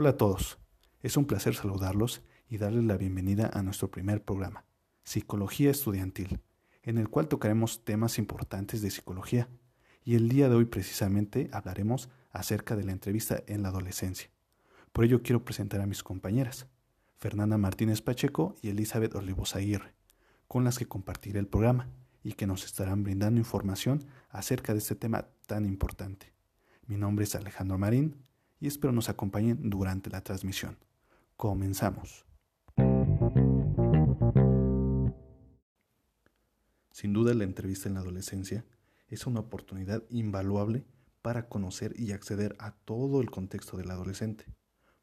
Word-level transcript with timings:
Hola 0.00 0.10
a 0.10 0.16
todos, 0.16 0.60
es 1.02 1.16
un 1.16 1.24
placer 1.24 1.56
saludarlos 1.56 2.22
y 2.48 2.58
darles 2.58 2.84
la 2.84 2.96
bienvenida 2.96 3.50
a 3.52 3.64
nuestro 3.64 3.90
primer 3.90 4.22
programa, 4.22 4.64
Psicología 5.02 5.72
Estudiantil, 5.72 6.38
en 6.84 6.98
el 6.98 7.08
cual 7.08 7.26
tocaremos 7.26 7.84
temas 7.84 8.16
importantes 8.18 8.80
de 8.80 8.92
psicología. 8.92 9.48
Y 10.04 10.14
el 10.14 10.28
día 10.28 10.48
de 10.48 10.54
hoy 10.54 10.66
precisamente 10.66 11.50
hablaremos 11.52 12.10
acerca 12.30 12.76
de 12.76 12.84
la 12.84 12.92
entrevista 12.92 13.42
en 13.48 13.62
la 13.62 13.70
adolescencia. 13.70 14.30
Por 14.92 15.04
ello 15.04 15.20
quiero 15.20 15.44
presentar 15.44 15.80
a 15.80 15.86
mis 15.86 16.04
compañeras, 16.04 16.68
Fernanda 17.16 17.58
Martínez 17.58 18.00
Pacheco 18.00 18.54
y 18.62 18.68
Elizabeth 18.68 19.16
Olivos 19.16 19.56
Aguirre, 19.56 19.96
con 20.46 20.62
las 20.62 20.78
que 20.78 20.86
compartiré 20.86 21.40
el 21.40 21.48
programa 21.48 21.88
y 22.22 22.34
que 22.34 22.46
nos 22.46 22.64
estarán 22.64 23.02
brindando 23.02 23.40
información 23.40 24.06
acerca 24.30 24.74
de 24.74 24.78
este 24.78 24.94
tema 24.94 25.26
tan 25.48 25.64
importante. 25.64 26.32
Mi 26.86 26.96
nombre 26.96 27.24
es 27.24 27.34
Alejandro 27.34 27.78
Marín 27.78 28.27
y 28.60 28.66
espero 28.66 28.92
nos 28.92 29.08
acompañen 29.08 29.70
durante 29.70 30.10
la 30.10 30.22
transmisión. 30.22 30.78
Comenzamos. 31.36 32.24
Sin 36.92 37.12
duda 37.12 37.32
la 37.34 37.44
entrevista 37.44 37.88
en 37.88 37.94
la 37.94 38.00
adolescencia 38.00 38.64
es 39.06 39.26
una 39.26 39.40
oportunidad 39.40 40.02
invaluable 40.10 40.84
para 41.22 41.48
conocer 41.48 41.94
y 41.96 42.12
acceder 42.12 42.56
a 42.58 42.72
todo 42.72 43.20
el 43.20 43.30
contexto 43.30 43.76
del 43.76 43.90
adolescente. 43.90 44.46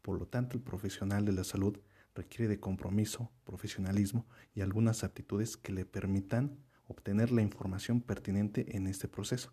Por 0.02 0.20
lo 0.20 0.28
tanto, 0.28 0.58
el 0.58 0.64
profesional 0.64 1.26
de 1.26 1.32
la 1.32 1.44
salud 1.44 1.80
requiere 2.14 2.48
de 2.48 2.60
compromiso, 2.60 3.32
profesionalismo 3.44 4.28
y 4.54 4.62
algunas 4.62 5.04
aptitudes 5.04 5.58
que 5.58 5.74
le 5.74 5.86
permitan 5.86 6.58
obtener 6.88 7.32
la 7.32 7.42
información 7.42 8.02
pertinente 8.02 8.76
en 8.76 8.88
este 8.88 9.08
proceso. 9.08 9.52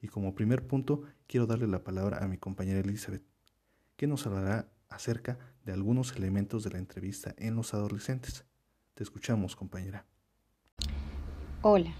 Y 0.00 0.08
como 0.08 0.34
primer 0.34 0.66
punto, 0.66 1.02
quiero 1.26 1.46
darle 1.46 1.66
la 1.66 1.82
palabra 1.82 2.18
a 2.22 2.28
mi 2.28 2.38
compañera 2.38 2.80
Elizabeth, 2.80 3.24
que 3.96 4.06
nos 4.06 4.26
hablará 4.26 4.68
acerca 4.88 5.38
de 5.64 5.72
algunos 5.72 6.14
elementos 6.16 6.64
de 6.64 6.70
la 6.70 6.78
entrevista 6.78 7.34
en 7.36 7.56
los 7.56 7.74
adolescentes. 7.74 8.44
Te 8.94 9.02
escuchamos, 9.02 9.56
compañera. 9.56 10.06
Hola, 11.62 11.92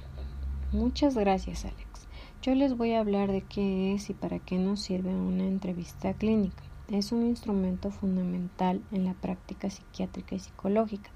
muchas 0.73 1.17
gracias, 1.17 1.65
Alex. 1.65 2.09
Yo 2.41 2.55
les 2.55 2.77
voy 2.77 2.93
a 2.93 3.01
hablar 3.01 3.33
de 3.33 3.43
qué 3.43 3.95
es 3.95 4.11
y 4.11 4.15
para 4.15 4.39
qué 4.39 4.59
nos 4.59 4.81
sirve 4.81 5.15
una 5.15 5.45
entrevista 5.45 6.15
clínica. 6.15 6.63
Es 6.89 7.11
un 7.11 7.27
instrumento 7.27 7.91
fundamental 7.91 8.83
en 8.93 9.05
la 9.05 9.15
práctica 9.15 9.69
psiquiátrica 9.69 10.37
y 10.37 10.39
psicológica. 10.39 11.11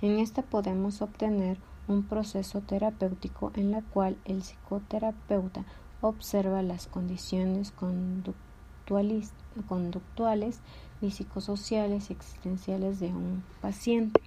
En 0.00 0.20
esta 0.20 0.42
podemos 0.42 1.02
obtener 1.02 1.58
un 1.88 2.04
proceso 2.04 2.60
terapéutico 2.60 3.50
en 3.56 3.72
la 3.72 3.82
cual 3.82 4.16
el 4.24 4.42
psicoterapeuta 4.42 5.66
observa 6.00 6.62
las 6.62 6.86
condiciones 6.86 7.72
conductuales 7.72 9.32
psicosociales 11.10 12.10
y 12.10 12.12
existenciales 12.12 13.00
de 13.00 13.08
un 13.08 13.44
paciente. 13.60 14.20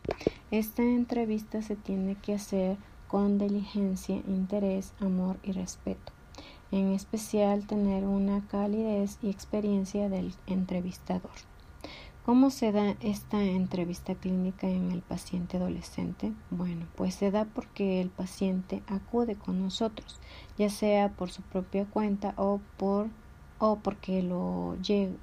Esta 0.51 0.83
entrevista 0.83 1.61
se 1.61 1.75
tiene 1.75 2.15
que 2.15 2.33
hacer 2.35 2.77
con 3.07 3.37
diligencia, 3.37 4.15
interés, 4.27 4.93
amor 4.99 5.37
y 5.43 5.51
respeto. 5.51 6.13
En 6.71 6.93
especial 6.93 7.67
tener 7.67 8.05
una 8.05 8.47
calidez 8.47 9.17
y 9.21 9.29
experiencia 9.29 10.07
del 10.07 10.33
entrevistador. 10.47 11.50
¿Cómo 12.23 12.51
se 12.51 12.71
da 12.71 12.95
esta 13.01 13.41
entrevista 13.41 14.13
clínica 14.13 14.69
en 14.69 14.91
el 14.91 15.01
paciente 15.01 15.57
adolescente? 15.57 16.33
Bueno, 16.51 16.85
pues 16.95 17.15
se 17.15 17.31
da 17.31 17.45
porque 17.45 17.99
el 17.99 18.09
paciente 18.09 18.83
acude 18.85 19.35
con 19.35 19.59
nosotros, 19.59 20.19
ya 20.55 20.69
sea 20.69 21.09
por 21.09 21.31
su 21.31 21.41
propia 21.41 21.85
cuenta 21.85 22.35
o 22.37 22.61
por 22.77 23.07
o 23.57 23.77
porque 23.77 24.21
lo 24.21 24.77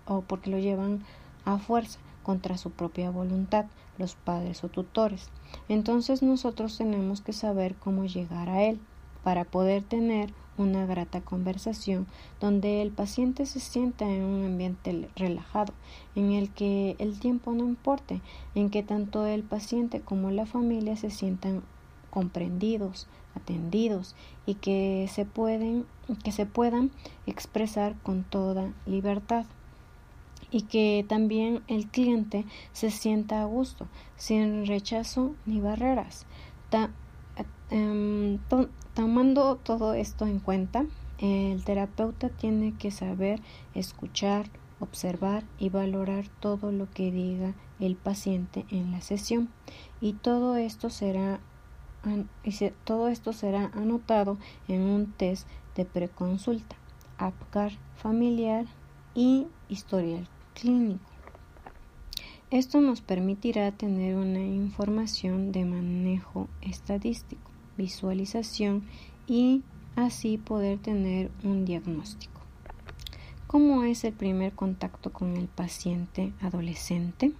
o 0.07 0.23
porque 0.23 0.50
lo 0.50 0.59
llevan 0.59 1.05
a 1.45 1.59
fuerza 1.59 2.00
contra 2.25 2.59
su 2.59 2.72
propia 2.72 3.11
voluntad 3.11 3.67
los 3.97 4.17
padres 4.17 4.65
o 4.65 4.69
tutores. 4.69 5.31
Entonces 5.69 6.21
nosotros 6.21 6.78
tenemos 6.78 7.21
que 7.21 7.33
saber 7.33 7.77
cómo 7.77 8.06
llegar 8.06 8.49
a 8.49 8.65
él 8.65 8.81
para 9.28 9.44
poder 9.44 9.83
tener 9.83 10.33
una 10.56 10.87
grata 10.87 11.21
conversación 11.21 12.06
donde 12.41 12.81
el 12.81 12.91
paciente 12.91 13.44
se 13.44 13.61
sienta 13.61 14.06
en 14.06 14.22
un 14.22 14.47
ambiente 14.47 15.11
relajado, 15.16 15.75
en 16.15 16.33
el 16.33 16.49
que 16.49 16.97
el 16.99 17.21
tiempo 17.21 17.53
no 17.53 17.65
importe, 17.66 18.22
en 18.55 18.71
que 18.71 18.83
tanto 18.83 19.27
el 19.27 19.43
paciente 19.43 20.00
como 20.00 20.31
la 20.31 20.47
familia 20.47 20.97
se 20.97 21.11
sientan 21.11 21.62
comprendidos, 22.09 23.06
atendidos 23.37 24.16
y 24.47 24.55
que 24.55 25.11
se 25.12 25.27
pueden 25.27 25.84
que 26.25 26.33
se 26.33 26.47
puedan 26.47 26.91
expresar 27.27 27.97
con 28.03 28.25
toda 28.25 28.72
libertad 28.87 29.45
y 30.50 30.62
que 30.62 31.05
también 31.06 31.62
el 31.69 31.87
cliente 31.89 32.47
se 32.72 32.91
sienta 32.91 33.43
a 33.43 33.45
gusto, 33.45 33.89
sin 34.16 34.65
rechazo 34.65 35.34
ni 35.45 35.60
barreras. 35.60 36.25
Em, 37.71 38.39
tomando 38.95 39.56
todo 39.56 39.93
esto 39.93 40.27
en 40.27 40.39
cuenta, 40.39 40.87
el 41.19 41.65
terapeuta 41.65 42.29
tiene 42.29 42.75
que 42.79 42.91
saber 42.91 43.41
escuchar, 43.75 44.47
observar 44.81 45.45
y 45.59 45.69
valorar 45.69 46.28
todo 46.41 46.73
lo 46.73 46.91
que 46.91 47.11
diga 47.11 47.55
el 47.81 47.97
paciente 47.97 48.65
en 48.71 48.93
la 48.93 49.01
sesión 49.01 49.49
y 50.01 50.15
todo 50.15 50.57
esto 50.57 50.91
será 50.91 51.41
todo 52.84 53.09
esto 53.09 53.33
será 53.33 53.71
anotado 53.75 54.39
en 54.69 54.83
un 54.83 55.12
test 55.12 55.49
de 55.75 55.84
preconsulta, 55.84 56.77
APCAR 57.19 57.73
familiar 57.97 58.67
y 59.15 59.47
historial 59.69 60.28
clínico. 60.55 61.11
Esto 62.51 62.81
nos 62.81 63.03
permitirá 63.03 63.73
tener 63.73 64.17
una 64.17 64.41
información 64.41 65.53
de 65.53 65.65
manejo 65.65 66.49
estadístico, 66.62 67.51
visualización 67.78 68.83
y 69.27 69.62
así 69.97 70.37
poder 70.37 70.78
tener 70.78 71.31
un 71.43 71.65
diagnóstico. 71.65 72.43
¿Cómo 73.47 73.84
es 73.84 74.05
el 74.05 74.12
primer 74.12 74.53
contacto 74.53 75.11
con 75.11 75.39
el 75.39 75.49
paciente 75.49 76.34
adolescente? 76.43 77.33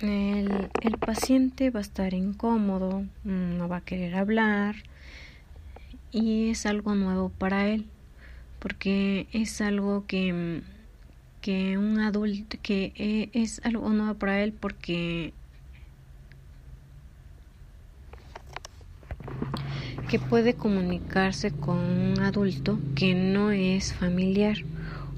El, 0.00 0.70
el, 0.82 0.98
paciente 0.98 1.70
va 1.70 1.78
a 1.78 1.82
estar 1.82 2.12
incómodo, 2.12 3.06
no 3.22 3.68
va 3.68 3.78
a 3.78 3.80
querer 3.80 4.16
hablar 4.16 4.74
y 6.12 6.50
es 6.50 6.66
algo 6.66 6.94
nuevo 6.94 7.30
para 7.30 7.68
él, 7.68 7.86
porque 8.58 9.28
es 9.32 9.62
algo 9.62 10.04
que 10.06 10.62
que 11.44 11.76
un 11.76 12.00
adulto 12.00 12.56
que 12.62 12.94
eh, 12.96 13.28
es 13.34 13.60
algo 13.64 13.90
nuevo 13.90 14.14
para 14.14 14.42
él 14.42 14.54
porque 14.54 15.34
que 20.08 20.18
puede 20.18 20.54
comunicarse 20.54 21.50
con 21.50 21.78
un 21.78 22.20
adulto 22.20 22.78
que 22.94 23.14
no 23.14 23.50
es 23.50 23.92
familiar 23.92 24.58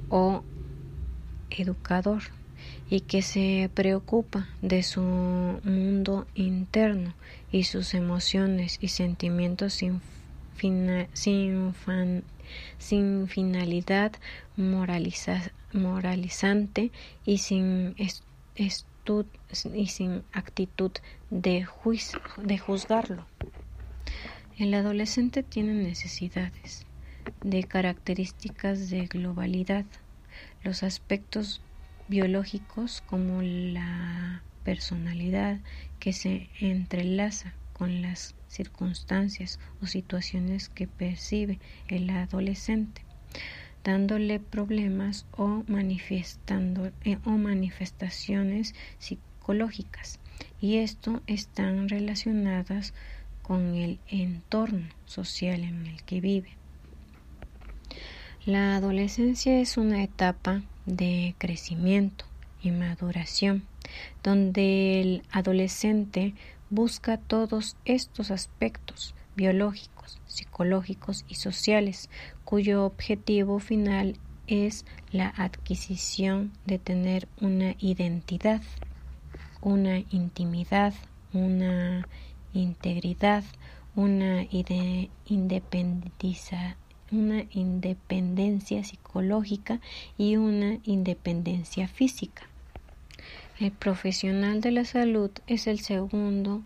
o 0.09 0.43
educador 1.51 2.23
y 2.89 3.01
que 3.01 3.23
se 3.23 3.71
preocupa 3.75 4.47
de 4.63 4.83
su 4.83 5.03
mundo 5.03 6.27
interno 6.35 7.15
y 7.51 7.65
sus 7.65 7.95
emociones 7.95 8.79
y 8.81 8.89
sentimientos 8.89 9.75
sin, 9.75 10.01
finalidad 13.29 14.13
moralizante 14.57 15.31
y 17.25 17.39
sin, 17.39 17.95
actitud 20.33 20.93
de 21.31 21.65
juzgarlo. 22.59 23.27
El 24.59 24.73
adolescente 24.73 25.43
tiene 25.43 25.75
necesidades 25.75 26.87
de 27.45 27.65
características 27.65 28.89
de 28.89 29.07
globalidad, 29.07 29.85
los 30.65 30.83
aspectos 30.83 31.61
biológicos 32.09 33.03
como 33.03 33.43
la 33.43 34.43
personalidad 34.65 35.61
que 36.01 36.15
se 36.15 36.49
entrelaza 36.59 37.53
con 37.75 38.01
las 38.01 38.35
circunstancias 38.49 39.61
o 39.83 39.87
situaciones 39.87 40.71
que 40.71 40.87
percibe 40.87 41.59
el 41.89 42.09
adolescente, 42.09 43.03
dándole 43.85 44.41
problemas 44.41 45.27
o, 45.33 45.65
manifestando, 45.67 46.93
eh, 47.05 47.19
o 47.27 47.33
manifestaciones 47.33 48.75
psicológicas. 48.99 50.19
Y 50.63 50.77
esto 50.79 51.23
están 51.27 51.91
relacionadas 51.91 52.93
con 52.93 53.16
el 53.55 53.99
entorno 54.09 54.89
social 55.05 55.63
en 55.63 55.87
el 55.87 56.03
que 56.03 56.21
vive. 56.21 56.51
La 58.45 58.77
adolescencia 58.77 59.61
es 59.61 59.77
una 59.77 60.03
etapa 60.03 60.63
de 60.85 61.35
crecimiento 61.39 62.25
y 62.63 62.71
maduración, 62.71 63.65
donde 64.23 65.01
el 65.01 65.23
adolescente 65.31 66.35
busca 66.71 67.17
todos 67.19 67.77
estos 67.85 68.31
aspectos 68.31 69.15
biológicos, 69.37 70.21
psicológicos 70.27 71.25
y 71.29 71.37
sociales, 71.37 72.11
cuyo 72.45 72.85
objetivo 72.85 73.59
final 73.59 74.17
es 74.47 74.85
la 75.13 75.29
adquisición 75.29 76.53
de 76.67 76.79
tener 76.79 77.29
una 77.41 77.75
identidad, 77.79 78.63
una 79.61 79.99
intimidad, 80.11 80.95
una 81.33 82.07
integridad, 82.53 83.45
una 83.95 84.45
independencia, 84.51 86.77
una 87.11 87.45
independencia 87.51 88.85
psicológica 88.85 89.81
y 90.19 90.37
una 90.37 90.79
independencia 90.85 91.89
física. 91.89 92.43
El 93.59 93.73
profesional 93.73 94.61
de 94.61 94.71
la 94.71 94.85
salud 94.85 95.31
es 95.47 95.67
el 95.67 95.81
segundo 95.81 96.61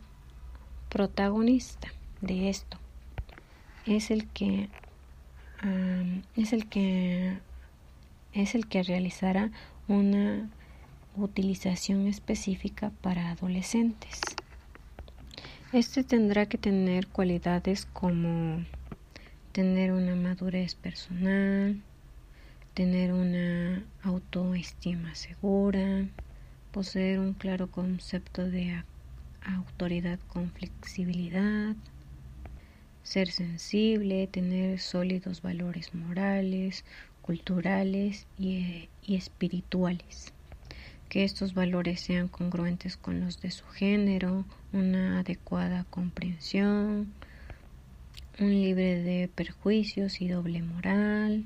protagonista 0.88 1.86
de 2.20 2.50
esto. 2.50 2.78
Es 3.86 4.10
el 4.10 4.26
que 4.26 4.68
es 6.36 6.52
el 6.52 6.66
que 6.66 7.38
es 8.32 8.54
el 8.54 8.66
que 8.66 8.82
realizará 8.82 9.50
una 9.88 10.48
utilización 11.16 12.06
específica 12.06 12.92
para 13.02 13.30
adolescentes. 13.30 14.20
Este 15.72 16.02
tendrá 16.02 16.46
que 16.46 16.58
tener 16.58 17.06
cualidades 17.06 17.86
como 17.86 18.64
tener 19.52 19.92
una 19.92 20.16
madurez 20.16 20.74
personal, 20.74 21.80
tener 22.74 23.12
una 23.12 23.84
autoestima 24.02 25.14
segura, 25.14 26.08
poseer 26.72 27.20
un 27.20 27.34
claro 27.34 27.70
concepto 27.70 28.50
de 28.50 28.82
autoridad 29.44 30.18
con 30.26 30.50
flexibilidad, 30.50 31.76
ser 33.04 33.30
sensible, 33.30 34.26
tener 34.26 34.80
sólidos 34.80 35.40
valores 35.40 35.94
morales, 35.94 36.84
culturales 37.22 38.26
y, 38.36 38.88
espirituales. 39.06 40.32
Que 41.10 41.24
estos 41.24 41.52
valores 41.52 42.00
sean 42.00 42.28
congruentes 42.28 42.96
con 42.96 43.20
los 43.20 43.42
de 43.42 43.50
su 43.50 43.66
género, 43.66 44.46
una 44.72 45.18
adecuada 45.18 45.84
comprensión, 45.90 47.12
un 48.38 48.50
libre 48.50 49.02
de 49.02 49.28
perjuicios 49.28 50.22
y 50.22 50.28
doble 50.28 50.62
moral, 50.62 51.44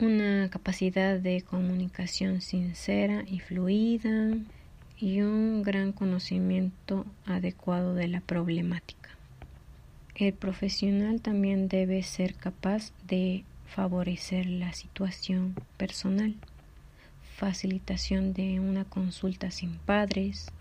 una 0.00 0.50
capacidad 0.50 1.18
de 1.18 1.42
comunicación 1.42 2.40
sincera 2.40 3.22
y 3.26 3.38
fluida 3.38 4.36
y 4.98 5.20
un 5.20 5.62
gran 5.62 5.92
conocimiento 5.92 7.06
adecuado 7.24 7.94
de 7.94 8.08
la 8.08 8.20
problemática. 8.20 9.10
El 10.16 10.34
profesional 10.34 11.22
también 11.22 11.68
debe 11.68 12.02
ser 12.02 12.34
capaz 12.34 12.92
de 13.06 13.44
favorecer 13.66 14.46
la 14.46 14.72
situación 14.72 15.54
personal, 15.76 16.34
facilitación 17.40 18.34
de 18.34 18.60
una 18.60 18.84
consulta 18.84 19.50
sin 19.50 19.78
padres, 19.78 20.52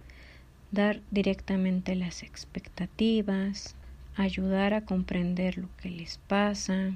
dar 0.72 1.02
directamente 1.12 1.94
las 1.94 2.24
expectativas, 2.24 3.76
ayudar 4.16 4.74
a 4.74 4.86
comprender 4.86 5.58
lo 5.58 5.68
que 5.76 5.90
les 5.90 6.20
pasa, 6.20 6.94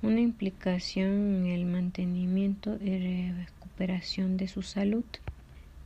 una 0.00 0.20
implicación 0.20 1.10
en 1.44 1.46
el 1.48 1.66
mantenimiento 1.66 2.78
y 2.80 3.30
recuperación 3.30 4.38
de 4.38 4.48
su 4.48 4.62
salud 4.62 5.04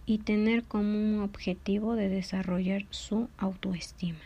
y 0.07 0.19
tener 0.19 0.63
como 0.63 0.97
un 0.97 1.21
objetivo 1.21 1.97
de 1.97 2.09
desarrollar 2.09 2.87
su 2.91 3.29
autoestima. 3.37 4.21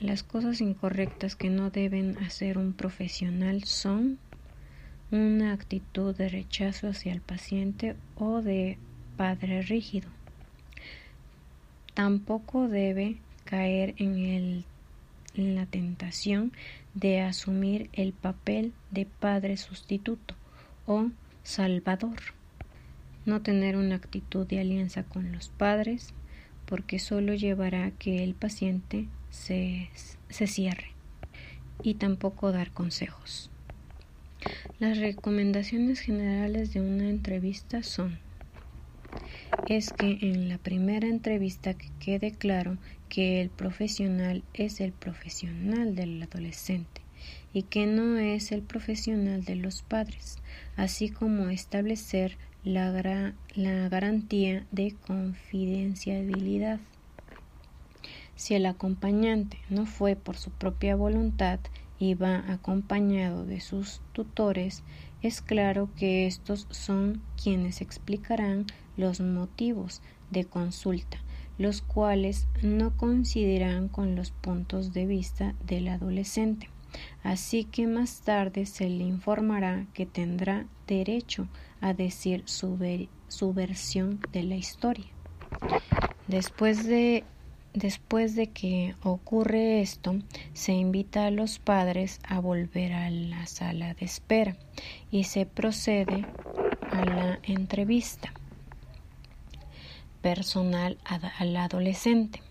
Las 0.00 0.24
cosas 0.24 0.60
incorrectas 0.60 1.36
que 1.36 1.48
no 1.48 1.70
deben 1.70 2.18
hacer 2.18 2.58
un 2.58 2.72
profesional 2.72 3.62
son 3.62 4.18
una 5.10 5.52
actitud 5.52 6.14
de 6.14 6.28
rechazo 6.28 6.88
hacia 6.88 7.12
el 7.12 7.20
paciente 7.20 7.96
o 8.16 8.42
de 8.42 8.78
padre 9.16 9.62
rígido. 9.62 10.08
Tampoco 11.94 12.68
debe 12.68 13.16
caer 13.44 13.94
en, 13.98 14.64
la 15.34 15.66
tentación 15.66 16.52
de 16.94 17.20
asumir 17.20 17.88
el 17.92 18.12
papel 18.12 18.72
de 18.90 19.06
padre 19.06 19.56
sustituto 19.56 20.34
o 20.86 21.10
salvador. 21.42 22.18
No 23.26 23.42
tener 23.42 23.76
una 23.76 23.96
actitud 23.96 24.46
de 24.46 24.60
alianza 24.60 25.02
con 25.02 25.32
los 25.32 25.48
padres 25.48 26.14
porque 26.66 26.98
solo 26.98 27.34
llevará 27.34 27.86
a 27.86 27.90
que 27.90 28.22
el 28.22 28.34
paciente 28.34 29.08
se, 29.30 29.90
se 30.28 30.46
cierre 30.46 30.92
y 31.82 31.94
tampoco 31.94 32.52
dar 32.52 32.70
consejos. 32.70 33.50
Las 34.78 34.98
recomendaciones 34.98 36.00
generales 36.00 36.72
de 36.72 36.80
una 36.80 37.08
entrevista 37.08 37.82
son 37.82 38.18
es 39.68 39.92
que 39.92 40.18
en 40.22 40.48
la 40.48 40.58
primera 40.58 41.06
entrevista 41.06 41.74
que 41.74 41.90
quede 42.00 42.32
claro 42.32 42.78
que 43.08 43.40
el 43.40 43.50
profesional 43.50 44.42
es 44.54 44.80
el 44.80 44.92
profesional 44.92 45.94
del 45.94 46.22
adolescente 46.22 47.02
y 47.52 47.62
que 47.64 47.86
no 47.86 48.16
es 48.16 48.52
el 48.52 48.62
profesional 48.62 49.44
de 49.44 49.56
los 49.56 49.82
padres, 49.82 50.38
así 50.76 51.10
como 51.10 51.50
establecer 51.50 52.38
la, 52.64 53.34
la 53.54 53.88
garantía 53.88 54.66
de 54.70 54.94
confidencialidad. 55.06 56.80
Si 58.36 58.54
el 58.54 58.64
acompañante 58.66 59.58
no 59.68 59.84
fue 59.86 60.16
por 60.16 60.36
su 60.36 60.50
propia 60.50 60.96
voluntad 60.96 61.60
y 62.00 62.14
va 62.14 62.42
acompañado 62.50 63.44
de 63.44 63.60
sus 63.60 64.00
tutores, 64.12 64.82
es 65.22 65.42
claro 65.42 65.90
que 65.96 66.26
estos 66.26 66.66
son 66.70 67.22
quienes 67.40 67.82
explicarán 67.82 68.66
los 68.96 69.20
motivos 69.20 70.00
de 70.30 70.46
consulta, 70.46 71.18
los 71.58 71.82
cuales 71.82 72.48
no 72.62 72.96
coincidirán 72.96 73.88
con 73.88 74.16
los 74.16 74.30
puntos 74.30 74.94
de 74.94 75.04
vista 75.04 75.54
del 75.66 75.88
adolescente. 75.88 76.70
Así 77.22 77.64
que 77.64 77.86
más 77.86 78.22
tarde 78.22 78.64
se 78.64 78.88
le 78.88 79.04
informará 79.04 79.86
que 79.92 80.06
tendrá 80.06 80.66
derecho 80.86 81.48
a 81.82 81.92
decir 81.92 82.42
su, 82.46 82.78
su 83.28 83.52
versión 83.52 84.20
de 84.32 84.42
la 84.42 84.56
historia. 84.56 85.06
Después 86.28 86.86
de 86.86 87.24
Después 87.74 88.34
de 88.34 88.48
que 88.48 88.96
ocurre 89.02 89.80
esto, 89.80 90.16
se 90.54 90.72
invita 90.72 91.26
a 91.26 91.30
los 91.30 91.58
padres 91.58 92.20
a 92.24 92.40
volver 92.40 92.92
a 92.92 93.10
la 93.10 93.46
sala 93.46 93.94
de 93.94 94.06
espera 94.06 94.56
y 95.10 95.24
se 95.24 95.46
procede 95.46 96.26
a 96.90 97.04
la 97.04 97.38
entrevista 97.44 98.32
personal 100.20 100.98
al 101.04 101.56
adolescente. 101.56 102.42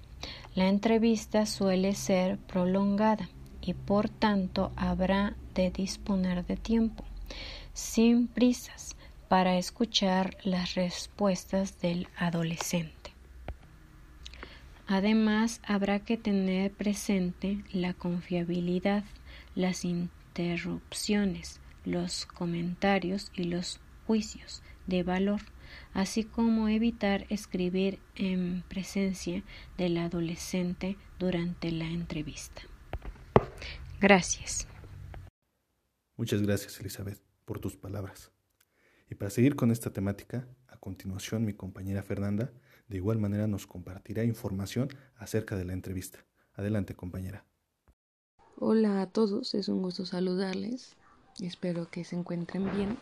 La 0.56 0.68
entrevista 0.68 1.46
suele 1.46 1.96
ser 1.96 2.38
prolongada 2.38 3.30
y 3.62 3.74
por 3.74 4.10
tanto 4.10 4.72
habrá 4.76 5.36
de 5.54 5.70
disponer 5.70 6.46
de 6.46 6.56
tiempo, 6.56 7.04
sin 7.74 8.28
prisas, 8.28 8.96
para 9.28 9.58
escuchar 9.58 10.38
las 10.44 10.74
respuestas 10.74 11.80
del 11.80 12.08
adolescente. 12.18 12.99
Además, 14.92 15.62
habrá 15.64 16.00
que 16.00 16.18
tener 16.18 16.72
presente 16.72 17.64
la 17.72 17.94
confiabilidad, 17.94 19.04
las 19.54 19.86
interrupciones, 19.86 21.62
los 21.86 22.26
comentarios 22.26 23.32
y 23.36 23.44
los 23.44 23.80
juicios 24.08 24.64
de 24.88 25.04
valor 25.04 25.42
así 25.94 26.24
como 26.24 26.68
evitar 26.70 27.26
escribir 27.30 28.00
en 28.16 28.64
presencia 28.68 29.44
del 29.78 29.98
adolescente 29.98 30.98
durante 31.18 31.72
la 31.72 31.86
entrevista. 31.86 32.62
Gracias. 34.00 34.68
Muchas 36.16 36.42
gracias, 36.42 36.80
Elizabeth, 36.80 37.22
por 37.46 37.60
tus 37.60 37.76
palabras. 37.76 38.32
Y 39.10 39.16
para 39.16 39.30
seguir 39.32 39.56
con 39.56 39.72
esta 39.72 39.92
temática, 39.92 40.48
a 40.68 40.78
continuación 40.78 41.46
mi 41.46 41.54
compañera 41.54 42.04
Fernanda 42.04 42.52
de 42.90 42.98
igual 42.98 43.20
manera 43.20 43.48
nos 43.48 43.68
compartirá 43.68 44.24
información 44.24 44.90
acerca 45.16 45.56
de 45.56 45.64
la 45.64 45.74
entrevista. 45.74 46.26
Adelante, 46.54 46.96
compañera. 46.96 47.46
Hola 48.58 49.02
a 49.02 49.08
todos, 49.08 49.54
es 49.54 49.70
un 49.70 49.82
gusto 49.82 50.06
saludarles. 50.06 50.98
Espero 51.40 51.90
que 51.90 52.04
se 52.04 52.18
encuentren 52.18 52.70
bien. 52.76 52.98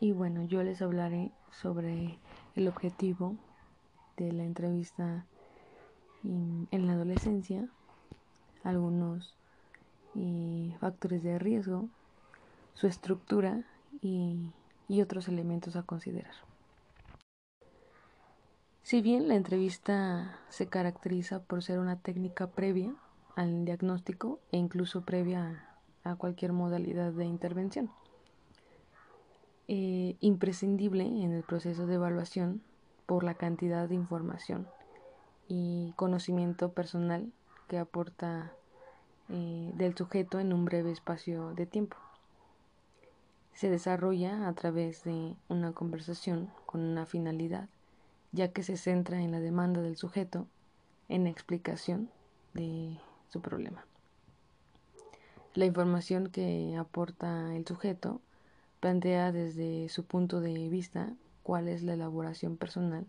Y 0.00 0.12
bueno, 0.12 0.44
yo 0.44 0.62
les 0.62 0.82
hablaré 0.82 1.30
sobre 1.52 2.18
el 2.56 2.66
objetivo 2.66 3.36
de 4.16 4.32
la 4.32 4.44
entrevista 4.44 5.26
en, 6.24 6.86
la 6.86 6.94
adolescencia, 6.94 7.68
algunos 8.64 9.36
factores 10.80 11.22
de 11.22 11.38
riesgo, 11.38 11.88
su 12.72 12.86
estructura 12.86 13.64
y, 14.00 14.36
y 14.88 15.02
otros 15.02 15.28
elementos 15.28 15.76
a 15.76 15.82
considerar. 15.82 16.34
Si 18.84 19.00
bien 19.00 19.28
la 19.28 19.34
entrevista 19.34 20.38
se 20.50 20.66
caracteriza 20.66 21.42
por 21.42 21.62
ser 21.62 21.78
una 21.78 21.96
técnica 21.96 22.48
previa 22.48 22.94
al 23.34 23.64
diagnóstico 23.64 24.40
e 24.52 24.58
incluso 24.58 25.06
previa 25.06 25.66
a 26.04 26.16
cualquier 26.16 26.52
modalidad 26.52 27.10
de 27.12 27.24
intervención, 27.24 27.90
eh, 29.68 30.16
imprescindible 30.20 31.04
en 31.06 31.32
el 31.32 31.44
proceso 31.44 31.86
de 31.86 31.94
evaluación 31.94 32.60
por 33.06 33.24
la 33.24 33.32
cantidad 33.32 33.88
de 33.88 33.94
información 33.94 34.68
y 35.48 35.94
conocimiento 35.96 36.72
personal 36.72 37.32
que 37.68 37.78
aporta 37.78 38.52
eh, 39.30 39.72
del 39.76 39.96
sujeto 39.96 40.40
en 40.40 40.52
un 40.52 40.66
breve 40.66 40.92
espacio 40.92 41.54
de 41.54 41.64
tiempo. 41.64 41.96
Se 43.54 43.70
desarrolla 43.70 44.46
a 44.46 44.52
través 44.52 45.04
de 45.04 45.36
una 45.48 45.72
conversación 45.72 46.50
con 46.66 46.82
una 46.82 47.06
finalidad, 47.06 47.70
ya 48.34 48.48
que 48.48 48.62
se 48.62 48.76
centra 48.76 49.22
en 49.22 49.30
la 49.30 49.40
demanda 49.40 49.80
del 49.80 49.96
sujeto 49.96 50.46
en 51.08 51.24
la 51.24 51.30
explicación 51.30 52.10
de 52.52 52.98
su 53.28 53.40
problema. 53.40 53.86
La 55.54 55.66
información 55.66 56.28
que 56.28 56.76
aporta 56.76 57.54
el 57.54 57.64
sujeto 57.64 58.20
plantea 58.80 59.30
desde 59.30 59.88
su 59.88 60.04
punto 60.04 60.40
de 60.40 60.68
vista 60.68 61.12
cuál 61.44 61.68
es 61.68 61.82
la 61.82 61.94
elaboración 61.94 62.56
personal 62.56 63.06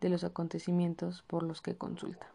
de 0.00 0.08
los 0.08 0.24
acontecimientos 0.24 1.22
por 1.22 1.44
los 1.44 1.60
que 1.60 1.76
consulta. 1.76 2.26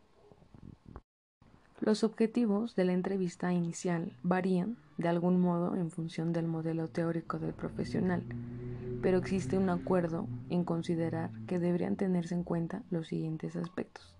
Los 1.81 2.05
objetivos 2.05 2.75
de 2.75 2.85
la 2.85 2.93
entrevista 2.93 3.51
inicial 3.51 4.13
varían 4.23 4.77
de 4.97 5.09
algún 5.09 5.41
modo 5.41 5.75
en 5.75 5.91
función 5.91 6.31
del 6.31 6.47
modelo 6.47 6.87
teórico 6.87 7.37
del 7.37 7.53
profesional, 7.53 8.23
pero 9.05 9.19
existe 9.19 9.59
un 9.59 9.69
acuerdo 9.69 10.27
en 10.49 10.63
considerar 10.63 11.29
que 11.45 11.59
deberían 11.59 11.95
tenerse 11.95 12.33
en 12.33 12.41
cuenta 12.43 12.81
los 12.89 13.09
siguientes 13.09 13.55
aspectos, 13.55 14.15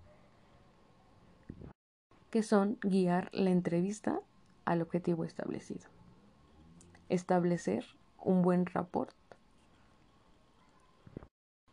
que 2.30 2.44
son 2.44 2.78
guiar 2.82 3.28
la 3.32 3.50
entrevista 3.50 4.20
al 4.64 4.82
objetivo 4.82 5.24
establecido, 5.24 5.88
establecer 7.08 7.84
un 8.22 8.42
buen 8.42 8.64
rapport. 8.64 9.12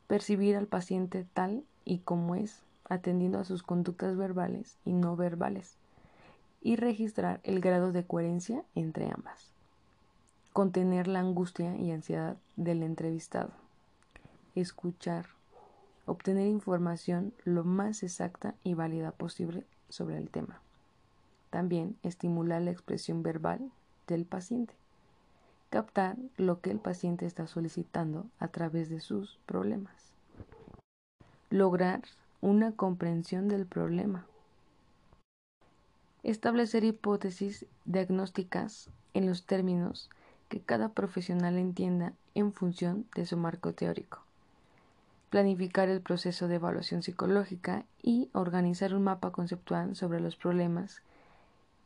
Percibir 0.07 0.55
al 0.55 0.65
paciente 0.65 1.27
tal 1.35 1.63
y 1.85 1.99
como 1.99 2.33
es, 2.33 2.63
atendiendo 2.89 3.37
a 3.37 3.43
sus 3.43 3.61
conductas 3.61 4.17
verbales 4.17 4.79
y 4.85 4.93
no 4.93 5.15
verbales. 5.15 5.77
Y 6.61 6.77
registrar 6.77 7.41
el 7.43 7.59
grado 7.59 7.91
de 7.91 8.07
coherencia 8.07 8.63
entre 8.73 9.11
ambas. 9.11 9.51
Contener 10.51 11.07
la 11.07 11.19
angustia 11.19 11.77
y 11.77 11.91
ansiedad 11.91 12.37
del 12.55 12.83
entrevistado. 12.83 13.51
Escuchar. 14.55 15.27
Obtener 16.05 16.47
información 16.47 17.33
lo 17.45 17.63
más 17.63 18.03
exacta 18.03 18.55
y 18.63 18.73
válida 18.73 19.11
posible 19.11 19.65
sobre 19.89 20.17
el 20.17 20.29
tema. 20.29 20.61
También 21.49 21.97
estimular 22.03 22.61
la 22.61 22.71
expresión 22.71 23.23
verbal 23.23 23.71
del 24.07 24.25
paciente 24.25 24.73
captar 25.73 26.17
lo 26.37 26.61
que 26.61 26.69
el 26.69 26.77
paciente 26.77 27.25
está 27.25 27.47
solicitando 27.47 28.27
a 28.37 28.49
través 28.49 28.91
de 28.91 28.99
sus 28.99 29.39
problemas. 29.47 30.13
Lograr 31.49 32.03
una 32.41 32.73
comprensión 32.73 33.47
del 33.47 33.65
problema. 33.65 34.27
Establecer 36.21 36.83
hipótesis 36.83 37.65
diagnósticas 37.85 38.91
en 39.15 39.25
los 39.25 39.47
términos 39.47 40.11
que 40.53 40.61
cada 40.61 40.89
profesional 40.89 41.57
entienda 41.57 42.13
en 42.35 42.53
función 42.53 43.07
de 43.15 43.25
su 43.25 43.37
marco 43.37 43.73
teórico. 43.73 44.19
Planificar 45.31 45.89
el 45.89 45.99
proceso 45.99 46.47
de 46.47 46.57
evaluación 46.57 47.01
psicológica 47.01 47.85
y 48.03 48.29
organizar 48.33 48.93
un 48.93 49.01
mapa 49.01 49.31
conceptual 49.31 49.95
sobre 49.95 50.19
los 50.19 50.35
problemas 50.35 51.01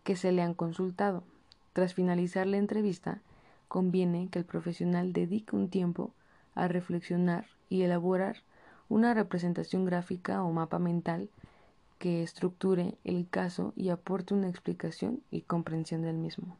que 0.03 0.17
se 0.17 0.33
le 0.33 0.41
han 0.41 0.53
consultado. 0.53 1.23
Tras 1.71 1.93
finalizar 1.93 2.45
la 2.45 2.57
entrevista, 2.57 3.21
conviene 3.69 4.27
que 4.27 4.39
el 4.39 4.43
profesional 4.43 5.13
dedique 5.13 5.55
un 5.55 5.69
tiempo 5.69 6.11
a 6.53 6.67
reflexionar 6.67 7.45
y 7.69 7.83
elaborar 7.83 8.43
una 8.89 9.13
representación 9.13 9.85
gráfica 9.85 10.43
o 10.43 10.51
mapa 10.51 10.77
mental 10.77 11.29
que 11.99 12.21
estructure 12.21 12.95
el 13.05 13.29
caso 13.29 13.71
y 13.77 13.91
aporte 13.91 14.33
una 14.33 14.49
explicación 14.49 15.21
y 15.31 15.43
comprensión 15.43 16.01
del 16.01 16.17
mismo. 16.17 16.57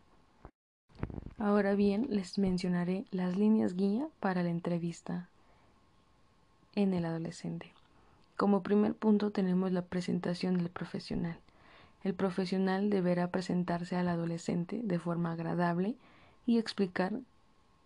Ahora 1.40 1.76
bien, 1.76 2.08
les 2.10 2.40
mencionaré 2.40 3.06
las 3.12 3.38
líneas 3.38 3.76
guía 3.76 4.08
para 4.20 4.42
la 4.42 4.50
entrevista 4.50 5.30
en 6.74 6.96
el 6.96 7.06
adolescente. 7.06 7.72
Como 8.38 8.64
primer 8.64 8.96
punto 8.96 9.30
tenemos 9.30 9.72
la 9.72 9.84
presentación 9.84 10.58
del 10.58 10.70
profesional. 10.70 11.38
El 12.04 12.16
profesional 12.16 12.90
deberá 12.90 13.30
presentarse 13.30 13.96
al 13.96 14.08
adolescente 14.08 14.82
de 14.84 14.98
forma 14.98 15.32
agradable 15.32 15.96
y 16.48 16.58
explicar 16.58 17.14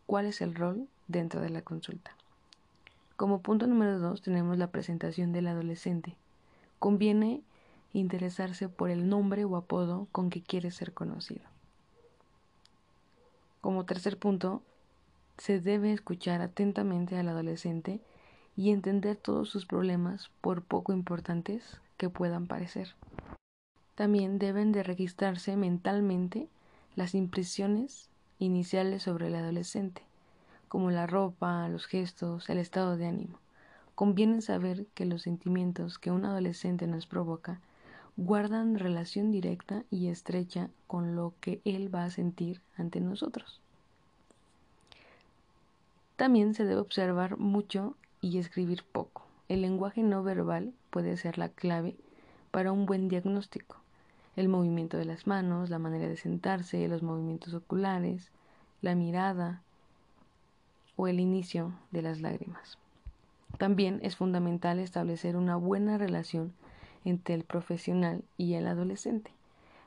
cuál 0.06 0.28
es 0.28 0.40
el 0.40 0.56
rol 0.56 0.88
dentro 1.10 1.42
de 1.42 1.50
la 1.50 1.62
consulta. 1.62 2.12
Como 3.18 3.42
punto 3.42 3.68
número 3.68 4.00
dos 4.00 4.22
tenemos 4.22 4.58
la 4.58 4.68
presentación 4.68 5.34
del 5.34 5.48
adolescente. 5.48 6.16
Conviene 6.80 7.42
interesarse 7.92 8.70
por 8.70 8.90
el 8.90 9.10
nombre 9.10 9.44
o 9.44 9.58
apodo 9.58 10.08
con 10.14 10.30
que 10.30 10.42
quiere 10.42 10.72
ser 10.72 10.94
conocido. 10.94 11.51
Como 13.62 13.86
tercer 13.86 14.18
punto, 14.18 14.64
se 15.38 15.60
debe 15.60 15.94
escuchar 15.94 16.42
atentamente 16.42 17.18
al 17.18 17.30
adolescente 17.30 18.02
y 18.56 18.72
entender 18.72 19.18
todos 19.18 19.50
sus 19.50 19.66
problemas 19.66 20.30
por 20.42 20.64
poco 20.64 20.94
importantes 20.94 21.80
que 21.98 22.10
puedan 22.10 22.48
parecer. 22.48 22.96
También 23.96 24.40
deben 24.40 24.72
de 24.72 24.84
registrarse 24.84 25.56
mentalmente 25.56 26.50
las 26.96 27.14
impresiones 27.14 28.10
iniciales 28.40 29.04
sobre 29.04 29.28
el 29.28 29.36
adolescente, 29.36 30.02
como 30.68 30.90
la 30.90 31.06
ropa, 31.06 31.68
los 31.70 31.86
gestos, 31.86 32.50
el 32.50 32.58
estado 32.58 32.98
de 32.98 33.06
ánimo. 33.06 33.40
Conviene 33.94 34.42
saber 34.42 34.88
que 34.96 35.06
los 35.06 35.22
sentimientos 35.22 36.00
que 36.00 36.10
un 36.10 36.26
adolescente 36.26 36.88
nos 36.88 37.06
provoca 37.06 37.62
guardan 38.18 38.78
relación 38.78 39.32
directa 39.32 39.84
y 39.90 40.08
estrecha 40.08 40.70
con 40.88 41.16
lo 41.16 41.34
que 41.40 41.62
él 41.66 41.94
va 41.94 42.04
a 42.04 42.10
sentir 42.10 42.62
ante 42.78 43.00
nosotros. 43.00 43.60
También 46.16 46.54
se 46.54 46.66
debe 46.66 46.82
observar 46.82 47.38
mucho 47.38 47.96
y 48.22 48.38
escribir 48.38 48.84
poco. 48.84 49.24
El 49.50 49.62
lenguaje 49.62 50.04
no 50.04 50.24
verbal 50.24 50.74
puede 50.90 51.18
ser 51.18 51.38
la 51.38 51.50
clave 51.50 51.96
para 52.52 52.72
un 52.72 52.86
buen 52.86 53.08
diagnóstico 53.08 53.82
el 54.36 54.48
movimiento 54.48 54.98
de 54.98 55.06
las 55.06 55.28
manos, 55.28 55.70
la 55.70 55.80
manera 55.80 56.08
de 56.08 56.18
sentarse, 56.18 56.88
los 56.88 57.04
movimientos 57.04 57.54
oculares, 57.54 58.32
la 58.82 58.96
mirada 58.96 59.62
o 60.96 61.08
el 61.08 61.20
inicio 61.20 61.74
de 61.92 62.02
las 62.02 62.22
lágrimas. 62.22 62.78
También 63.58 64.00
es 64.04 64.16
fundamental 64.16 64.80
establecer 64.80 65.36
una 65.36 65.56
buena 65.58 65.98
relación 65.98 66.54
entre 67.06 67.36
el 67.36 67.44
profesional 67.44 68.24
y 68.38 68.54
el 68.54 68.68
adolescente. 68.68 69.32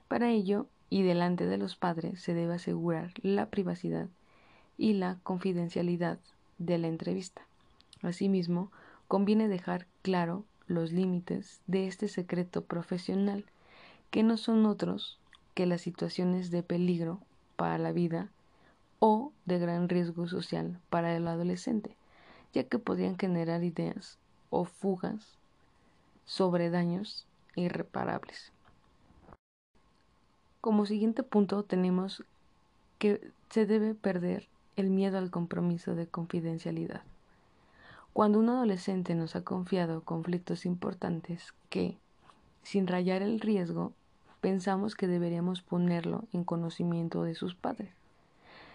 Para 0.09 0.31
ello, 0.31 0.67
y 0.91 1.03
delante 1.03 1.47
de 1.47 1.59
los 1.59 1.77
padres, 1.77 2.21
se 2.21 2.35
debe 2.35 2.55
asegurar 2.55 3.13
la 3.23 3.47
privacidad 3.47 4.09
y 4.79 4.95
la 4.95 5.19
confidencialidad 5.23 6.19
de 6.59 6.79
la 6.79 6.89
entrevista. 6.89 7.43
Asimismo, 8.03 8.71
conviene 9.09 9.49
dejar 9.49 9.87
claro 10.03 10.45
los 10.67 10.93
límites 10.93 11.61
de 11.67 11.87
este 11.87 12.09
secreto 12.09 12.65
profesional 12.65 13.45
que 14.11 14.23
no 14.23 14.37
son 14.37 14.67
otros 14.67 15.19
que 15.55 15.67
las 15.67 15.81
situaciones 15.81 16.51
de 16.51 16.63
peligro 16.63 17.21
para 17.57 17.79
la 17.79 17.93
vida 17.93 18.31
o 18.99 19.33
de 19.45 19.59
gran 19.59 19.89
riesgo 19.89 20.27
social 20.27 20.81
para 20.91 21.17
el 21.17 21.29
adolescente, 21.29 21.97
ya 22.53 22.65
que 22.65 22.79
podrían 22.79 23.19
generar 23.19 23.63
ideas 23.65 24.19
o 24.51 24.65
fugas 24.65 25.39
sobre 26.25 26.71
daños 26.71 27.27
irreparables. 27.57 28.53
Como 30.61 30.87
siguiente 30.87 31.23
punto 31.23 31.63
tenemos 31.63 32.25
que 32.99 33.33
se 33.51 33.67
debe 33.67 33.95
perder 33.95 34.49
el 34.77 34.91
miedo 34.91 35.19
al 35.19 35.31
compromiso 35.31 35.95
de 35.95 36.07
confidencialidad. 36.07 37.03
Cuando 38.13 38.39
un 38.39 38.49
adolescente 38.49 39.15
nos 39.15 39.37
ha 39.37 39.43
confiado 39.43 40.03
conflictos 40.03 40.67
importantes 40.67 41.53
que, 41.69 41.99
sin 42.63 42.87
rayar 42.87 43.23
el 43.23 43.41
riesgo, 43.41 43.93
pensamos 44.41 44.95
que 44.95 45.07
deberíamos 45.07 45.63
ponerlo 45.63 46.25
en 46.33 46.45
conocimiento 46.45 47.25
de 47.25 47.35
sus 47.35 47.55
padres. 47.55 47.91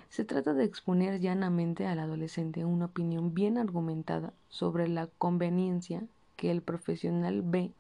Se 0.09 0.25
trata 0.25 0.53
de 0.53 0.65
exponer 0.65 1.19
llanamente 1.19 1.87
al 1.87 1.99
adolescente 1.99 2.65
una 2.65 2.85
opinión 2.85 3.33
bien 3.33 3.57
argumentada 3.57 4.33
sobre 4.49 4.87
la 4.87 5.07
conveniencia 5.17 6.03
que 6.39 6.51
el 6.51 6.61
profesional 6.61 7.41
ve 7.43 7.73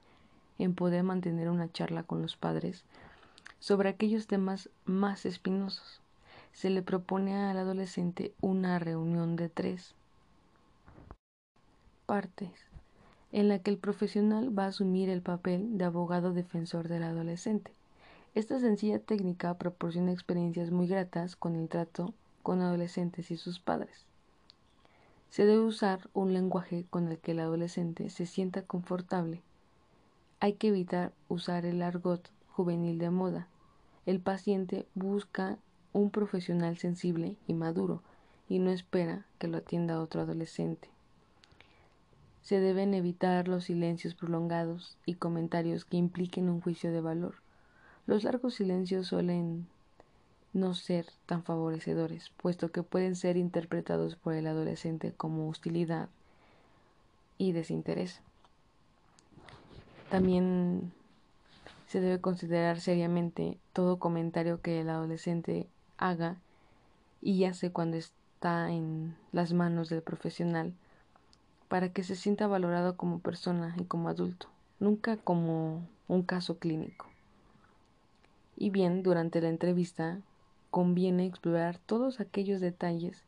en 0.57 0.75
poder 0.75 1.03
mantener 1.03 1.49
una 1.49 1.71
charla 1.71 2.03
con 2.03 2.21
los 2.21 2.35
padres 2.35 2.83
sobre 3.59 3.87
aquellos 3.87 4.27
temas 4.27 4.69
más 4.83 5.25
espinosos. 5.25 6.01
Se 6.51 6.69
le 6.69 6.81
propone 6.81 7.37
al 7.37 7.57
adolescente 7.57 8.33
una 8.41 8.77
reunión 8.77 9.37
de 9.37 9.47
tres 9.47 9.95
partes 12.05 12.51
en 13.31 13.47
la 13.47 13.59
que 13.59 13.71
el 13.71 13.77
profesional 13.77 14.57
va 14.57 14.65
a 14.65 14.69
asumir 14.69 15.07
el 15.09 15.21
papel 15.21 15.77
de 15.77 15.85
abogado 15.85 16.33
defensor 16.33 16.89
del 16.89 17.03
adolescente. 17.03 17.71
Esta 18.35 18.59
sencilla 18.59 18.99
técnica 18.99 19.53
proporciona 19.53 20.11
experiencias 20.11 20.69
muy 20.69 20.87
gratas 20.87 21.37
con 21.37 21.55
el 21.55 21.69
trato 21.69 22.13
con 22.43 22.61
adolescentes 22.61 23.31
y 23.31 23.37
sus 23.37 23.61
padres. 23.61 24.08
Se 25.29 25.45
debe 25.45 25.61
usar 25.61 26.09
un 26.13 26.33
lenguaje 26.33 26.85
con 26.89 27.07
el 27.07 27.19
que 27.19 27.31
el 27.31 27.39
adolescente 27.39 28.09
se 28.09 28.25
sienta 28.25 28.63
confortable. 28.63 29.41
Hay 30.39 30.53
que 30.53 30.69
evitar 30.69 31.13
usar 31.27 31.65
el 31.65 31.81
argot 31.81 32.31
juvenil 32.47 32.97
de 32.97 33.09
moda. 33.09 33.47
El 34.05 34.19
paciente 34.19 34.87
busca 34.95 35.57
un 35.93 36.09
profesional 36.09 36.77
sensible 36.77 37.35
y 37.47 37.53
maduro 37.53 38.01
y 38.47 38.59
no 38.59 38.71
espera 38.71 39.25
que 39.37 39.47
lo 39.47 39.57
atienda 39.57 40.01
otro 40.01 40.21
adolescente. 40.21 40.89
Se 42.41 42.59
deben 42.59 42.95
evitar 42.95 43.47
los 43.47 43.65
silencios 43.65 44.15
prolongados 44.15 44.97
y 45.05 45.15
comentarios 45.15 45.85
que 45.85 45.97
impliquen 45.97 46.49
un 46.49 46.61
juicio 46.61 46.91
de 46.91 47.01
valor. 47.01 47.35
Los 48.07 48.23
largos 48.23 48.55
silencios 48.55 49.07
suelen 49.07 49.67
no 50.53 50.73
ser 50.73 51.05
tan 51.25 51.43
favorecedores, 51.43 52.31
puesto 52.37 52.71
que 52.71 52.83
pueden 52.83 53.15
ser 53.15 53.37
interpretados 53.37 54.15
por 54.15 54.33
el 54.33 54.47
adolescente 54.47 55.13
como 55.15 55.49
hostilidad 55.49 56.09
y 57.37 57.51
desinterés. 57.51 58.21
También 60.09 60.91
se 61.87 62.01
debe 62.01 62.19
considerar 62.19 62.79
seriamente 62.79 63.57
todo 63.73 63.99
comentario 63.99 64.61
que 64.61 64.81
el 64.81 64.89
adolescente 64.89 65.67
haga 65.97 66.37
y 67.21 67.43
hace 67.45 67.71
cuando 67.71 67.97
está 67.97 68.71
en 68.71 69.15
las 69.31 69.53
manos 69.53 69.89
del 69.89 70.01
profesional 70.01 70.73
para 71.67 71.89
que 71.89 72.03
se 72.03 72.15
sienta 72.15 72.47
valorado 72.47 72.97
como 72.97 73.19
persona 73.19 73.75
y 73.79 73.83
como 73.83 74.09
adulto, 74.09 74.47
nunca 74.79 75.17
como 75.17 75.87
un 76.07 76.23
caso 76.23 76.57
clínico. 76.57 77.05
Y 78.57 78.71
bien, 78.71 79.03
durante 79.03 79.39
la 79.39 79.49
entrevista 79.49 80.19
conviene 80.71 81.25
explorar 81.25 81.77
todos 81.77 82.19
aquellos 82.19 82.61
detalles 82.61 83.23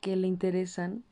que 0.00 0.16
le 0.16 0.26
interesan 0.26 1.02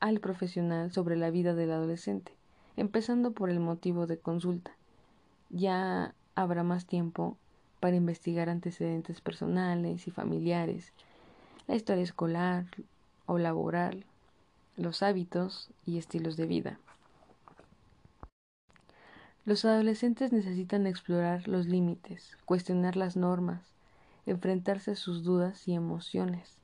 al 0.00 0.20
profesional 0.20 0.92
sobre 0.92 1.16
la 1.16 1.30
vida 1.30 1.54
del 1.54 1.72
adolescente, 1.72 2.32
empezando 2.76 3.32
por 3.32 3.50
el 3.50 3.60
motivo 3.60 4.06
de 4.06 4.18
consulta. 4.18 4.72
Ya 5.50 6.14
habrá 6.34 6.62
más 6.62 6.86
tiempo 6.86 7.36
para 7.80 7.96
investigar 7.96 8.48
antecedentes 8.48 9.20
personales 9.20 10.06
y 10.06 10.10
familiares, 10.10 10.92
la 11.66 11.76
historia 11.76 12.02
escolar 12.02 12.66
o 13.26 13.38
laboral, 13.38 14.04
los 14.76 15.02
hábitos 15.02 15.70
y 15.84 15.98
estilos 15.98 16.36
de 16.36 16.46
vida. 16.46 16.78
Los 19.48 19.64
adolescentes 19.64 20.30
necesitan 20.30 20.86
explorar 20.86 21.48
los 21.48 21.64
límites, 21.64 22.36
cuestionar 22.44 22.96
las 22.96 23.16
normas, 23.16 23.62
enfrentarse 24.26 24.90
a 24.90 24.94
sus 24.94 25.24
dudas 25.24 25.66
y 25.66 25.72
emociones, 25.72 26.58